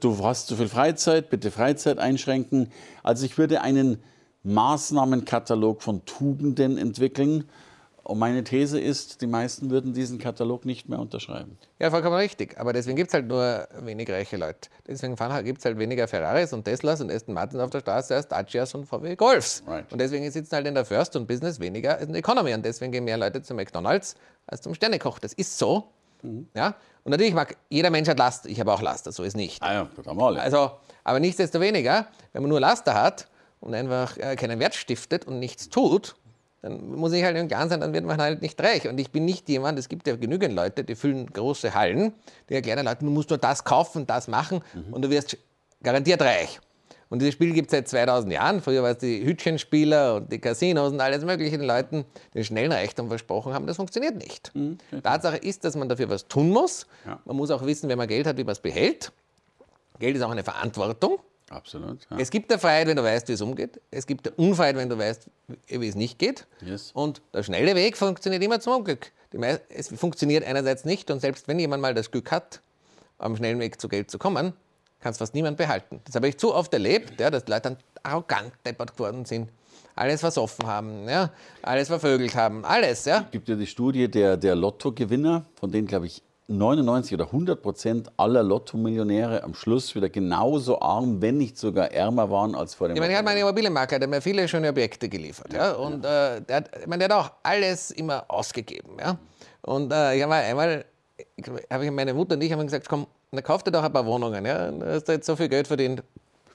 du 0.00 0.18
hast 0.22 0.46
zu 0.46 0.56
viel 0.56 0.68
Freizeit, 0.68 1.30
bitte 1.30 1.50
Freizeit 1.50 1.98
einschränken. 1.98 2.70
Also 3.02 3.26
ich 3.26 3.36
würde 3.36 3.60
einen 3.60 3.98
Maßnahmenkatalog 4.44 5.82
von 5.82 6.04
Tugenden 6.04 6.78
entwickeln. 6.78 7.44
Und 8.10 8.18
meine 8.18 8.42
These 8.42 8.80
ist, 8.80 9.22
die 9.22 9.28
meisten 9.28 9.70
würden 9.70 9.92
diesen 9.92 10.18
Katalog 10.18 10.64
nicht 10.64 10.88
mehr 10.88 10.98
unterschreiben. 10.98 11.56
Ja, 11.78 11.90
vollkommen 11.90 12.16
richtig. 12.16 12.58
Aber 12.58 12.72
deswegen 12.72 12.96
gibt 12.96 13.10
es 13.10 13.14
halt 13.14 13.28
nur 13.28 13.68
wenig 13.82 14.10
reiche 14.10 14.36
Leute. 14.36 14.68
Deswegen 14.84 15.14
gibt 15.44 15.60
es 15.60 15.64
halt 15.64 15.78
weniger 15.78 16.08
Ferraris 16.08 16.52
und 16.52 16.64
Teslas 16.64 17.00
und 17.00 17.12
Aston 17.12 17.34
Martins 17.34 17.62
auf 17.62 17.70
der 17.70 17.78
Straße 17.78 18.16
als 18.16 18.26
Dacias 18.26 18.74
und 18.74 18.86
VW 18.86 19.14
Golfs. 19.14 19.62
Right. 19.64 19.92
Und 19.92 20.00
deswegen 20.00 20.28
sitzen 20.28 20.56
halt 20.56 20.66
in 20.66 20.74
der 20.74 20.84
First 20.84 21.14
und 21.14 21.28
Business 21.28 21.60
weniger 21.60 22.00
in 22.00 22.08
der 22.08 22.18
Economy. 22.18 22.52
Und 22.52 22.64
deswegen 22.64 22.90
gehen 22.90 23.04
mehr 23.04 23.16
Leute 23.16 23.42
zu 23.42 23.54
McDonalds 23.54 24.16
als 24.48 24.62
zum 24.62 24.74
Sternekoch. 24.74 25.20
Das 25.20 25.32
ist 25.32 25.56
so. 25.56 25.92
Mhm. 26.22 26.48
Ja? 26.52 26.74
Und 27.04 27.12
natürlich 27.12 27.34
mag 27.34 27.56
jeder 27.68 27.90
Mensch 27.90 28.08
hat 28.08 28.18
Laster. 28.18 28.48
Ich 28.48 28.58
habe 28.58 28.72
auch 28.72 28.82
Laster, 28.82 29.12
so 29.12 29.22
ist 29.22 29.36
nicht. 29.36 29.62
Ah 29.62 29.72
ja, 29.72 29.88
das 29.94 30.04
haben 30.04 30.18
wir 30.18 30.26
alle. 30.26 30.40
Also, 30.42 30.72
aber 31.04 31.20
nichtsdestoweniger, 31.20 32.08
wenn 32.32 32.42
man 32.42 32.48
nur 32.48 32.58
Laster 32.58 32.92
hat 32.92 33.28
und 33.60 33.72
einfach 33.72 34.16
äh, 34.16 34.34
keinen 34.34 34.58
Wert 34.58 34.74
stiftet 34.74 35.28
und 35.28 35.38
nichts 35.38 35.68
tut, 35.68 36.16
dann 36.62 36.94
muss 36.94 37.12
ich 37.12 37.24
halt 37.24 37.36
im 37.36 37.48
Klaren 37.48 37.68
sein, 37.68 37.80
dann 37.80 37.92
wird 37.92 38.04
man 38.04 38.20
halt 38.20 38.42
nicht 38.42 38.60
reich. 38.62 38.86
Und 38.86 38.98
ich 39.00 39.10
bin 39.10 39.24
nicht 39.24 39.48
jemand, 39.48 39.78
es 39.78 39.88
gibt 39.88 40.06
ja 40.06 40.16
genügend 40.16 40.54
Leute, 40.54 40.84
die 40.84 40.94
füllen 40.94 41.26
große 41.26 41.74
Hallen, 41.74 42.12
die 42.48 42.54
erklären 42.54 42.84
Leuten, 42.84 43.06
du 43.06 43.10
musst 43.10 43.30
nur 43.30 43.38
das 43.38 43.64
kaufen, 43.64 44.06
das 44.06 44.28
machen 44.28 44.60
mhm. 44.74 44.92
und 44.92 45.02
du 45.02 45.10
wirst 45.10 45.38
garantiert 45.82 46.20
reich. 46.20 46.60
Und 47.08 47.18
dieses 47.18 47.34
Spiel 47.34 47.52
gibt 47.52 47.72
es 47.72 47.72
seit 47.72 47.88
2000 47.88 48.32
Jahren. 48.32 48.60
Früher 48.60 48.84
war 48.84 48.92
es 48.92 48.98
die 48.98 49.24
Hütchenspieler 49.24 50.14
und 50.14 50.32
die 50.32 50.38
Casinos 50.38 50.92
und 50.92 51.00
alles 51.00 51.24
mögliche, 51.24 51.58
den 51.58 51.66
Leuten 51.66 52.04
den 52.34 52.44
schnellen 52.44 52.70
Reichtum 52.70 53.08
versprochen 53.08 53.52
haben. 53.52 53.66
Das 53.66 53.76
funktioniert 53.76 54.16
nicht. 54.16 54.54
Mhm. 54.54 54.78
Tatsache 55.02 55.36
ist, 55.36 55.64
dass 55.64 55.74
man 55.74 55.88
dafür 55.88 56.08
was 56.08 56.28
tun 56.28 56.50
muss. 56.50 56.86
Ja. 57.04 57.18
Man 57.24 57.36
muss 57.36 57.50
auch 57.50 57.66
wissen, 57.66 57.88
wenn 57.88 57.98
man 57.98 58.06
Geld 58.06 58.28
hat, 58.28 58.36
wie 58.36 58.44
man 58.44 58.52
es 58.52 58.60
behält. 58.60 59.10
Geld 59.98 60.16
ist 60.16 60.22
auch 60.22 60.30
eine 60.30 60.44
Verantwortung. 60.44 61.18
Absolut. 61.50 62.06
Ja. 62.10 62.18
Es 62.18 62.30
gibt 62.30 62.50
der 62.50 62.58
Freiheit, 62.58 62.86
wenn 62.86 62.96
du 62.96 63.02
weißt, 63.02 63.28
wie 63.28 63.32
es 63.32 63.40
umgeht. 63.42 63.80
Es 63.90 64.06
gibt 64.06 64.24
der 64.24 64.38
Unfreiheit, 64.38 64.76
wenn 64.76 64.88
du 64.88 64.96
weißt, 64.96 65.28
wie 65.66 65.88
es 65.88 65.96
nicht 65.96 66.18
geht. 66.18 66.46
Yes. 66.64 66.92
Und 66.94 67.20
der 67.34 67.42
schnelle 67.42 67.74
Weg 67.74 67.96
funktioniert 67.96 68.42
immer 68.42 68.60
zum 68.60 68.74
Unglück. 68.74 69.12
Es 69.68 69.88
funktioniert 69.88 70.44
einerseits 70.44 70.84
nicht 70.84 71.10
und 71.10 71.20
selbst 71.20 71.48
wenn 71.48 71.58
jemand 71.58 71.82
mal 71.82 71.92
das 71.92 72.10
Glück 72.10 72.30
hat, 72.30 72.60
am 73.18 73.36
schnellen 73.36 73.58
Weg 73.60 73.80
zu 73.80 73.88
Geld 73.88 74.10
zu 74.10 74.18
kommen, 74.18 74.54
kann 75.00 75.12
es 75.12 75.18
fast 75.18 75.34
niemand 75.34 75.56
behalten. 75.56 76.00
Das 76.04 76.14
habe 76.14 76.28
ich 76.28 76.38
zu 76.38 76.54
oft 76.54 76.72
erlebt, 76.72 77.20
ja, 77.20 77.30
dass 77.30 77.46
Leute 77.48 77.62
dann 77.62 77.76
arrogant 78.02 78.52
deppert 78.64 78.96
geworden 78.96 79.24
sind 79.24 79.50
alles 80.00 80.20
versoffen 80.20 80.66
haben, 80.66 81.08
ja, 81.08 81.30
alles 81.62 81.88
vervögelt 81.88 82.34
haben, 82.34 82.64
alles. 82.64 83.04
Ja. 83.04 83.24
Es 83.26 83.30
gibt 83.30 83.48
ja 83.48 83.54
die 83.54 83.66
Studie 83.66 84.10
der, 84.10 84.36
der 84.36 84.56
Lottogewinner, 84.56 85.44
von 85.56 85.70
denen, 85.70 85.86
glaube 85.86 86.06
ich, 86.06 86.22
99 86.50 87.14
oder 87.14 87.26
100 87.26 87.62
Prozent 87.62 88.10
aller 88.16 88.42
Lotto-Millionäre 88.42 89.44
am 89.44 89.54
Schluss 89.54 89.94
wieder 89.94 90.08
genauso 90.08 90.80
arm, 90.80 91.22
wenn 91.22 91.36
nicht 91.36 91.56
sogar 91.56 91.92
ärmer 91.92 92.28
waren 92.30 92.54
als 92.54 92.74
vor 92.74 92.88
dem 92.88 92.96
Ich 92.96 93.00
meine, 93.00 93.12
ich 93.12 93.16
habe 93.16 93.24
meinen 93.24 93.40
Immobilienmakler, 93.40 93.98
der 94.00 94.08
hat 94.08 94.14
mir 94.14 94.20
viele 94.20 94.46
schöne 94.48 94.68
Objekte 94.68 95.08
geliefert. 95.08 95.52
Ja, 95.52 95.72
und 95.72 96.04
Äh, 96.04 96.40
der, 96.42 96.56
hat, 96.56 96.70
ich 96.80 96.86
meine, 96.86 97.06
der 97.06 97.16
hat 97.16 97.24
auch 97.24 97.32
alles 97.42 97.92
immer 97.92 98.24
ausgegeben. 98.28 98.96
Ja. 98.98 99.16
Und 99.62 99.92
äh, 99.92 100.16
ich 100.16 100.22
habe 100.22 100.34
einmal, 100.34 100.84
habe 101.70 101.84
ich 101.84 101.90
meine 101.92 102.14
Mutter 102.14 102.34
und 102.34 102.42
ich 102.42 102.52
haben 102.52 102.64
gesagt, 102.64 102.88
komm, 102.88 103.06
dann 103.30 103.44
kauft 103.44 103.68
er 103.68 103.72
doch 103.72 103.84
ein 103.84 103.92
paar 103.92 104.06
Wohnungen. 104.06 104.44
Ja. 104.44 104.72
Da 104.72 104.86
hast 104.86 105.04
du 105.04 105.12
jetzt 105.12 105.26
so 105.26 105.36
viel 105.36 105.48
Geld 105.48 105.68
verdient 105.68 106.02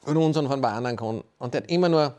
von 0.02 0.18
uns 0.18 0.36
und 0.36 0.48
von 0.48 0.60
ein 0.60 0.62
paar 0.62 0.74
anderen 0.74 0.98
Kunden. 0.98 1.24
Und 1.40 1.54
der 1.54 1.62
hat 1.62 1.72
immer 1.72 1.88
nur 1.88 2.14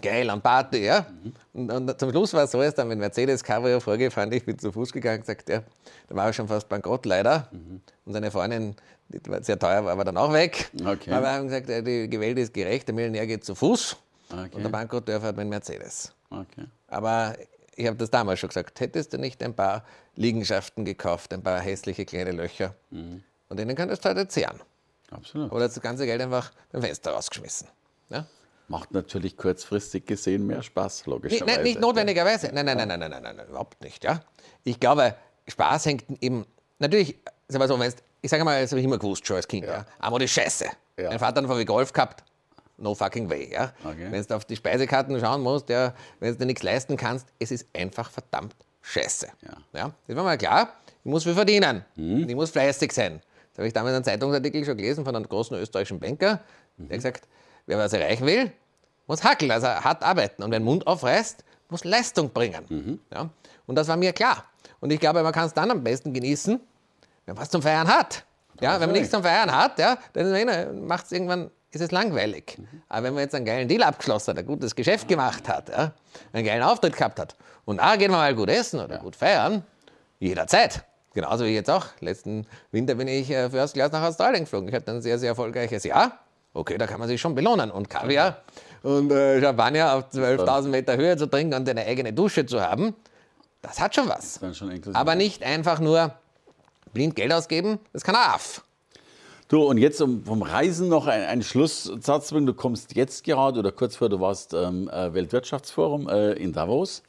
geil 0.00 0.28
an 0.30 0.40
Party, 0.40 0.84
ja. 0.84 1.06
Mhm. 1.54 1.70
Und, 1.70 1.70
und, 1.70 2.00
zum 2.00 2.10
Schluss 2.10 2.32
war 2.34 2.44
es 2.44 2.50
so, 2.50 2.60
ist 2.62 2.78
dann 2.78 2.88
mit 2.88 2.98
Mercedes 2.98 3.42
Cabrio 3.42 3.80
vorgefahren, 3.80 4.30
ich 4.32 4.44
bin 4.44 4.58
zu 4.58 4.72
Fuß 4.72 4.92
gegangen, 4.92 5.20
gesagt, 5.20 5.48
ja, 5.48 5.62
da 6.08 6.14
war 6.14 6.26
er 6.26 6.32
schon 6.32 6.48
fast 6.48 6.68
bankrott 6.68 7.06
leider. 7.06 7.48
Mhm. 7.52 7.80
Und 8.04 8.12
seine 8.12 8.30
Freundin, 8.30 8.76
die 9.08 9.20
war 9.30 9.42
sehr 9.42 9.58
teuer, 9.58 9.84
war 9.84 9.92
aber 9.92 10.04
dann 10.04 10.16
auch 10.16 10.32
weg. 10.32 10.70
Okay. 10.80 11.10
Aber 11.12 11.22
wir 11.22 11.32
haben 11.32 11.48
gesagt, 11.48 11.68
die 11.86 12.08
Gewählte 12.08 12.40
ist 12.40 12.54
gerecht, 12.54 12.88
der 12.88 12.94
Millionär 12.94 13.26
geht 13.26 13.44
zu 13.44 13.54
Fuß 13.54 13.96
okay. 14.30 14.50
und 14.52 14.62
der 14.62 14.70
Bankrott 14.70 15.06
fährt 15.06 15.36
mit 15.36 15.48
Mercedes. 15.48 16.12
Okay. 16.30 16.66
Aber 16.88 17.34
ich 17.76 17.86
habe 17.86 17.96
das 17.96 18.10
damals 18.10 18.40
schon 18.40 18.48
gesagt, 18.48 18.80
hättest 18.80 19.12
du 19.12 19.18
nicht 19.18 19.42
ein 19.42 19.54
paar 19.54 19.84
Liegenschaften 20.16 20.84
gekauft, 20.84 21.32
ein 21.32 21.42
paar 21.42 21.60
hässliche 21.60 22.04
kleine 22.04 22.32
Löcher, 22.32 22.74
mhm. 22.90 23.22
und 23.48 23.58
denen 23.58 23.76
könntest 23.76 24.04
du 24.04 24.08
heute 24.08 24.26
zehren. 24.28 24.60
Absolut. 25.10 25.52
Oder 25.52 25.68
das 25.68 25.80
ganze 25.80 26.04
Geld 26.04 26.20
einfach 26.20 26.52
beim 26.70 26.82
Fenster 26.82 27.12
rausgeschmissen. 27.12 27.68
Ja? 28.10 28.26
Macht 28.68 28.92
natürlich 28.92 29.36
kurzfristig 29.36 30.04
gesehen 30.04 30.46
mehr 30.46 30.62
Spaß, 30.62 31.06
logischerweise. 31.06 31.44
Nicht, 31.46 31.62
nicht 31.62 31.80
notwendigerweise. 31.80 32.50
Nein, 32.52 32.66
nein, 32.66 32.76
nein, 32.76 32.88
nein, 32.88 33.00
nein, 33.00 33.10
nein, 33.10 33.36
nein, 33.36 33.48
überhaupt 33.48 33.82
nicht. 33.82 34.04
Ja? 34.04 34.20
Ich 34.62 34.78
glaube, 34.78 35.14
Spaß 35.48 35.86
hängt 35.86 36.04
eben, 36.22 36.44
natürlich, 36.78 37.18
sag 37.48 37.60
mal 37.60 37.68
so, 37.68 37.82
ich 38.20 38.30
sage 38.30 38.44
mal, 38.44 38.60
das 38.60 38.70
habe 38.70 38.80
ich 38.80 38.84
immer 38.84 38.98
gewusst 38.98 39.26
schon 39.26 39.36
als 39.36 39.48
Kind, 39.48 39.64
ja. 39.64 39.72
ja. 39.72 39.86
aber 39.98 40.18
die 40.18 40.28
Scheiße. 40.28 40.66
Ja. 40.98 41.08
Mein 41.08 41.18
Vater 41.18 41.42
hat 41.42 41.50
einen 41.50 41.66
Golf 41.66 41.92
gehabt, 41.94 42.22
no 42.76 42.94
fucking 42.94 43.30
way. 43.30 43.50
Ja? 43.52 43.72
Okay. 43.82 44.08
Wenn 44.10 44.22
du 44.22 44.34
auf 44.34 44.44
die 44.44 44.56
Speisekarten 44.56 45.18
schauen 45.18 45.40
musst, 45.40 45.70
ja, 45.70 45.94
wenn 46.20 46.32
du 46.32 46.38
dir 46.38 46.46
nichts 46.46 46.62
leisten 46.62 46.96
kannst, 46.96 47.26
es 47.38 47.50
ist 47.50 47.66
einfach 47.74 48.10
verdammt 48.10 48.54
scheiße. 48.82 49.28
Ja. 49.42 49.56
Ja? 49.72 49.92
Das 50.06 50.16
war 50.16 50.24
mal 50.24 50.36
klar, 50.36 50.74
ich 51.04 51.10
muss 51.10 51.24
viel 51.24 51.34
verdienen, 51.34 51.84
mhm. 51.96 52.28
ich 52.28 52.34
muss 52.34 52.50
fleißig 52.50 52.92
sein. 52.92 53.22
Das 53.52 53.58
habe 53.58 53.68
ich 53.68 53.72
damals 53.72 53.94
einen 53.94 54.04
Zeitungsartikel 54.04 54.64
schon 54.64 54.76
gelesen 54.76 55.04
von 55.04 55.16
einem 55.16 55.28
großen 55.28 55.56
österreichischen 55.56 55.98
Banker, 55.98 56.40
mhm. 56.76 56.88
der 56.88 56.98
gesagt 56.98 57.26
Wer 57.68 57.76
was 57.76 57.92
erreichen 57.92 58.24
will, 58.24 58.50
muss 59.06 59.22
hackeln, 59.22 59.50
also 59.50 59.66
hart 59.66 60.02
arbeiten. 60.02 60.42
Und 60.42 60.50
wenn 60.50 60.64
Mund 60.64 60.86
aufreißt, 60.86 61.44
muss 61.68 61.84
Leistung 61.84 62.30
bringen. 62.30 62.64
Mhm. 62.66 62.98
Ja? 63.12 63.28
Und 63.66 63.74
das 63.74 63.88
war 63.88 63.98
mir 63.98 64.14
klar. 64.14 64.44
Und 64.80 64.90
ich 64.90 64.98
glaube, 64.98 65.22
man 65.22 65.32
kann 65.32 65.44
es 65.44 65.52
dann 65.52 65.70
am 65.70 65.84
besten 65.84 66.14
genießen, 66.14 66.58
wenn 67.26 67.34
man 67.34 67.42
was 67.42 67.50
zum 67.50 67.60
Feiern 67.60 67.86
hat. 67.86 68.24
Ja, 68.60 68.80
wenn 68.80 68.88
man 68.88 68.92
nichts 68.92 69.10
zum 69.10 69.22
Feiern 69.22 69.54
hat, 69.54 69.78
ja, 69.78 69.98
dann 70.14 70.86
macht 70.86 71.04
es 71.04 71.12
irgendwann, 71.12 71.50
ist 71.70 71.82
es 71.82 71.90
langweilig. 71.90 72.56
Mhm. 72.58 72.82
Aber 72.88 73.04
wenn 73.04 73.14
man 73.14 73.22
jetzt 73.24 73.34
einen 73.34 73.44
geilen 73.44 73.68
Deal 73.68 73.82
abgeschlossen 73.82 74.30
hat, 74.30 74.38
ein 74.38 74.46
gutes 74.46 74.74
Geschäft 74.74 75.06
gemacht 75.06 75.46
hat, 75.46 75.68
ja, 75.68 75.92
einen 76.32 76.46
geilen 76.46 76.62
Auftritt 76.62 76.96
gehabt 76.96 77.20
hat 77.20 77.36
und 77.66 77.80
ah, 77.80 77.96
gehen 77.96 78.10
wir 78.10 78.16
mal 78.16 78.34
gut 78.34 78.48
essen 78.48 78.80
oder 78.80 78.96
ja. 78.96 79.02
gut 79.02 79.14
feiern, 79.14 79.62
jederzeit. 80.18 80.84
Genauso 81.12 81.44
wie 81.44 81.54
jetzt 81.54 81.68
auch. 81.68 81.86
Letzten 82.00 82.46
Winter 82.70 82.94
bin 82.94 83.08
ich 83.08 83.30
äh, 83.30 83.50
für 83.50 83.58
First 83.58 83.74
Class 83.74 83.92
nach 83.92 84.02
Australien 84.02 84.44
geflogen. 84.44 84.68
Ich 84.68 84.74
hatte 84.74 84.90
ein 84.90 85.02
sehr, 85.02 85.18
sehr 85.18 85.30
erfolgreiches 85.30 85.84
Jahr. 85.84 86.18
Okay, 86.58 86.76
da 86.76 86.88
kann 86.88 86.98
man 86.98 87.06
sich 87.06 87.20
schon 87.20 87.36
belohnen. 87.36 87.70
Und 87.70 87.88
Kaviar 87.88 88.42
und 88.82 89.12
äh, 89.12 89.40
Champagner 89.40 89.94
auf 89.94 90.10
12.000 90.10 90.66
Meter 90.66 90.96
Höhe 90.96 91.16
zu 91.16 91.26
trinken 91.26 91.54
und 91.54 91.68
eine 91.68 91.86
eigene 91.86 92.12
Dusche 92.12 92.46
zu 92.46 92.60
haben, 92.60 92.96
das 93.62 93.78
hat 93.78 93.94
schon 93.94 94.08
was. 94.08 94.40
Schon 94.54 94.72
Aber 94.92 95.14
nicht 95.14 95.44
einfach 95.44 95.78
nur 95.78 96.14
blind 96.92 97.14
Geld 97.14 97.32
ausgeben, 97.32 97.78
das 97.92 98.02
kann 98.02 98.16
er 98.16 98.34
auf. 98.34 98.64
Du, 99.46 99.62
und 99.62 99.78
jetzt 99.78 100.02
um, 100.02 100.24
vom 100.24 100.42
Reisen 100.42 100.88
noch 100.88 101.06
ein, 101.06 101.22
ein 101.22 101.42
Schlusssatz 101.44 102.32
bringen. 102.32 102.46
Du 102.46 102.54
kommst 102.54 102.96
jetzt 102.96 103.22
gerade 103.22 103.60
oder 103.60 103.70
kurz 103.70 103.94
vor, 103.94 104.08
du 104.08 104.18
warst 104.18 104.52
ähm, 104.52 104.90
äh, 104.90 105.14
Weltwirtschaftsforum 105.14 106.08
äh, 106.08 106.32
in 106.32 106.52
Davos. 106.52 107.04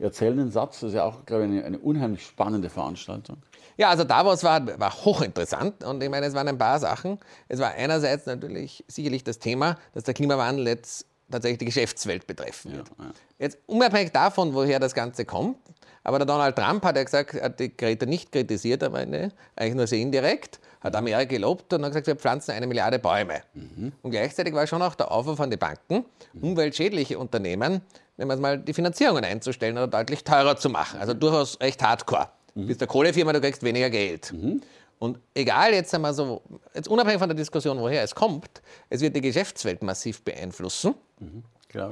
Erzähl 0.00 0.32
einen 0.32 0.50
Satz, 0.50 0.80
das 0.80 0.88
ist 0.90 0.94
ja 0.96 1.04
auch, 1.04 1.24
glaube 1.26 1.44
ich, 1.44 1.50
eine, 1.50 1.64
eine 1.64 1.78
unheimlich 1.78 2.26
spannende 2.26 2.68
Veranstaltung. 2.70 3.36
Ja, 3.80 3.88
also 3.88 4.04
Davos 4.04 4.44
war, 4.44 4.78
war 4.78 4.92
hochinteressant 5.06 5.84
und 5.84 6.02
ich 6.02 6.10
meine, 6.10 6.26
es 6.26 6.34
waren 6.34 6.46
ein 6.46 6.58
paar 6.58 6.78
Sachen. 6.78 7.18
Es 7.48 7.60
war 7.60 7.70
einerseits 7.70 8.26
natürlich 8.26 8.84
sicherlich 8.88 9.24
das 9.24 9.38
Thema, 9.38 9.78
dass 9.94 10.04
der 10.04 10.12
Klimawandel 10.12 10.66
jetzt 10.66 11.06
tatsächlich 11.30 11.60
die 11.60 11.64
Geschäftswelt 11.64 12.26
betreffen 12.26 12.72
wird. 12.72 12.90
Ja, 12.98 13.04
ja. 13.06 13.10
Jetzt 13.38 13.56
unabhängig 13.64 14.12
davon, 14.12 14.52
woher 14.52 14.80
das 14.80 14.92
Ganze 14.92 15.24
kommt, 15.24 15.56
aber 16.04 16.18
der 16.18 16.26
Donald 16.26 16.56
Trump 16.56 16.84
hat 16.84 16.96
ja 16.96 17.04
gesagt, 17.04 17.32
er 17.32 17.44
hat 17.44 17.58
die 17.58 17.74
Greta 17.74 18.04
nicht 18.04 18.30
kritisiert, 18.30 18.82
aber 18.82 18.98
eine, 18.98 19.32
eigentlich 19.56 19.76
nur 19.76 19.86
sehr 19.86 20.00
indirekt, 20.00 20.60
hat 20.82 20.94
Amerika 20.94 21.24
gelobt 21.24 21.72
und 21.72 21.82
hat 21.82 21.92
gesagt, 21.92 22.06
wir 22.06 22.16
pflanzen 22.16 22.50
eine 22.50 22.66
Milliarde 22.66 22.98
Bäume. 22.98 23.40
Mhm. 23.54 23.92
Und 24.02 24.10
gleichzeitig 24.10 24.52
war 24.52 24.66
schon 24.66 24.82
auch 24.82 24.94
der 24.94 25.10
Aufruf 25.10 25.40
an 25.40 25.50
die 25.50 25.56
Banken, 25.56 26.04
mhm. 26.34 26.42
umweltschädliche 26.42 27.18
Unternehmen, 27.18 27.80
wenn 28.18 28.28
man 28.28 28.40
mal 28.42 28.58
die 28.58 28.74
Finanzierungen 28.74 29.24
einzustellen 29.24 29.78
oder 29.78 29.88
deutlich 29.88 30.22
teurer 30.22 30.58
zu 30.58 30.68
machen. 30.68 31.00
Also 31.00 31.14
durchaus 31.14 31.58
recht 31.60 31.82
hardcore. 31.82 32.28
Mhm. 32.54 32.66
Bist 32.66 32.80
der 32.80 32.88
Kohlefirma, 32.88 33.32
du 33.32 33.40
kriegst 33.40 33.62
weniger 33.62 33.90
Geld. 33.90 34.32
Mhm. 34.32 34.60
Und 34.98 35.18
egal, 35.34 35.72
jetzt 35.72 35.94
einmal 35.94 36.12
so, 36.12 36.42
jetzt 36.74 36.88
unabhängig 36.88 37.18
von 37.18 37.28
der 37.28 37.36
Diskussion, 37.36 37.78
woher 37.80 38.02
es 38.02 38.14
kommt, 38.14 38.60
es 38.90 39.00
wird 39.00 39.16
die 39.16 39.22
Geschäftswelt 39.22 39.82
massiv 39.82 40.22
beeinflussen. 40.22 40.94
Mhm, 41.18 41.42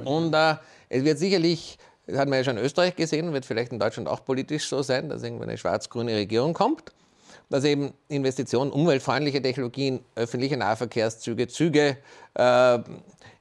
und 0.05 0.33
äh, 0.33 0.55
es 0.89 1.03
wird 1.03 1.17
sicherlich, 1.17 1.77
das 2.05 2.19
hat 2.19 2.29
man 2.29 2.37
ja 2.37 2.43
schon 2.43 2.57
in 2.57 2.63
Österreich 2.63 2.95
gesehen, 2.95 3.33
wird 3.33 3.45
vielleicht 3.45 3.71
in 3.71 3.79
Deutschland 3.79 4.07
auch 4.07 4.23
politisch 4.23 4.67
so 4.67 4.83
sein, 4.83 5.09
dass 5.09 5.23
irgendwann 5.23 5.49
eine 5.49 5.57
schwarz-grüne 5.57 6.15
Regierung 6.15 6.53
kommt, 6.53 6.91
dass 7.49 7.63
eben 7.63 7.93
Investitionen, 8.09 8.71
umweltfreundliche 8.71 9.41
Technologien, 9.41 10.01
öffentliche 10.15 10.57
Nahverkehrszüge, 10.57 11.47
Züge, 11.47 11.97
äh, 12.35 12.79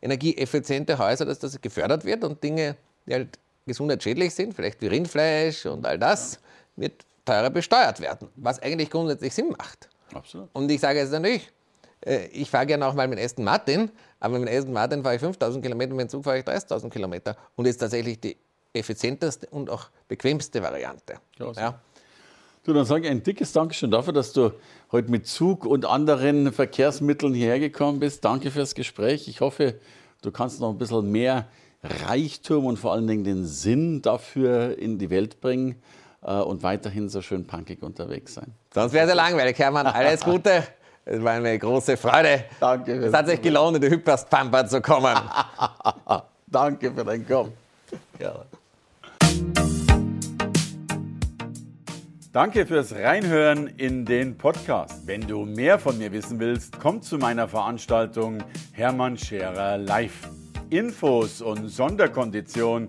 energieeffiziente 0.00 0.96
Häuser, 0.98 1.26
dass 1.26 1.40
das 1.40 1.61
gefördert 1.61 2.07
wird 2.07 2.24
und 2.24 2.42
Dinge, 2.42 2.76
die 3.07 3.14
halt 3.14 3.38
gesundheitsschädlich 3.66 4.35
sind, 4.35 4.54
vielleicht 4.54 4.81
wie 4.81 4.87
Rindfleisch 4.87 5.66
und 5.66 5.85
all 5.85 5.98
das, 5.98 6.40
wird 6.76 7.04
teurer 7.28 7.50
besteuert 7.50 8.00
werden, 8.00 8.28
was 8.36 8.60
eigentlich 8.60 8.90
grundsätzlich 8.90 9.34
Sinn 9.34 9.50
macht. 9.50 9.88
Absolut. 10.14 10.48
Und 10.54 10.70
ich 10.70 10.80
sage 10.80 10.98
jetzt 10.98 11.12
natürlich, 11.12 11.50
äh, 12.04 12.26
ich 12.28 12.50
fahre 12.50 12.66
gerne 12.66 12.86
auch 12.86 12.94
mal 12.94 13.06
mit 13.06 13.18
Aston 13.18 13.44
Martin, 13.44 13.90
aber 14.18 14.38
mit 14.38 14.48
Aston 14.48 14.72
Martin 14.72 15.02
fahre 15.02 15.16
ich 15.16 15.20
5000 15.20 15.62
Kilometer, 15.62 15.94
mit 15.94 16.06
dem 16.06 16.08
Zug 16.08 16.24
fahre 16.24 16.38
ich 16.38 16.44
30.000 16.44 16.88
Kilometer. 16.90 17.36
Und 17.56 17.66
ist 17.66 17.78
tatsächlich 17.78 18.20
die 18.20 18.36
effizienteste 18.72 19.46
und 19.50 19.68
auch 19.70 19.90
bequemste 20.08 20.62
Variante. 20.62 21.14
Ja. 21.38 21.80
Du, 22.64 22.72
dann 22.72 22.84
sage 22.84 23.04
ich 23.04 23.10
ein 23.10 23.22
dickes 23.22 23.52
Dankeschön 23.52 23.90
dafür, 23.90 24.12
dass 24.12 24.32
du 24.32 24.52
heute 24.92 25.10
mit 25.10 25.26
Zug 25.26 25.64
und 25.64 25.84
anderen 25.84 26.52
Verkehrsmitteln 26.52 27.34
hierher 27.34 27.60
gekommen 27.60 27.98
bist. 28.00 28.24
Danke 28.24 28.50
fürs 28.50 28.74
Gespräch. 28.74 29.28
Ich 29.28 29.40
hoffe, 29.40 29.80
du 30.22 30.30
kannst 30.30 30.60
noch 30.60 30.70
ein 30.70 30.78
bisschen 30.78 31.10
mehr 31.10 31.46
Reichtum 31.82 32.66
und 32.66 32.78
vor 32.78 32.92
allen 32.92 33.06
Dingen 33.06 33.24
den 33.24 33.46
Sinn 33.46 34.02
dafür 34.02 34.76
in 34.78 34.98
die 34.98 35.10
Welt 35.10 35.40
bringen 35.40 35.76
und 36.32 36.62
weiterhin 36.62 37.08
so 37.08 37.22
schön 37.22 37.46
punkig 37.46 37.82
unterwegs 37.82 38.34
sein. 38.34 38.52
Sonst 38.74 38.92
wäre 38.92 39.04
es 39.04 39.10
ja 39.10 39.16
langweilig, 39.16 39.58
Hermann. 39.58 39.86
Alles 39.86 40.20
Gute. 40.20 40.64
Es 41.10 41.24
war 41.24 41.32
eine 41.32 41.58
große 41.58 41.96
Freude. 41.96 42.44
Danke. 42.60 42.92
Es 42.92 43.14
hat 43.14 43.28
sich 43.28 43.40
gelohnt, 43.40 43.76
in 43.76 43.80
die 43.80 43.88
Hyperst-Pampa 43.88 44.66
zu 44.66 44.82
kommen. 44.82 45.16
Danke 46.46 46.92
für 46.92 47.02
dein 47.02 47.26
Kommen. 47.26 47.54
Ja. 48.18 48.44
Danke 52.30 52.66
fürs 52.66 52.94
Reinhören 52.94 53.68
in 53.78 54.04
den 54.04 54.36
Podcast. 54.36 55.06
Wenn 55.06 55.22
du 55.22 55.46
mehr 55.46 55.78
von 55.78 55.96
mir 55.96 56.12
wissen 56.12 56.38
willst, 56.38 56.78
komm 56.78 57.00
zu 57.00 57.16
meiner 57.16 57.48
Veranstaltung 57.48 58.44
Hermann 58.72 59.16
Scherer 59.16 59.78
Live. 59.78 60.28
Infos 60.68 61.40
und 61.40 61.68
Sonderkonditionen 61.68 62.88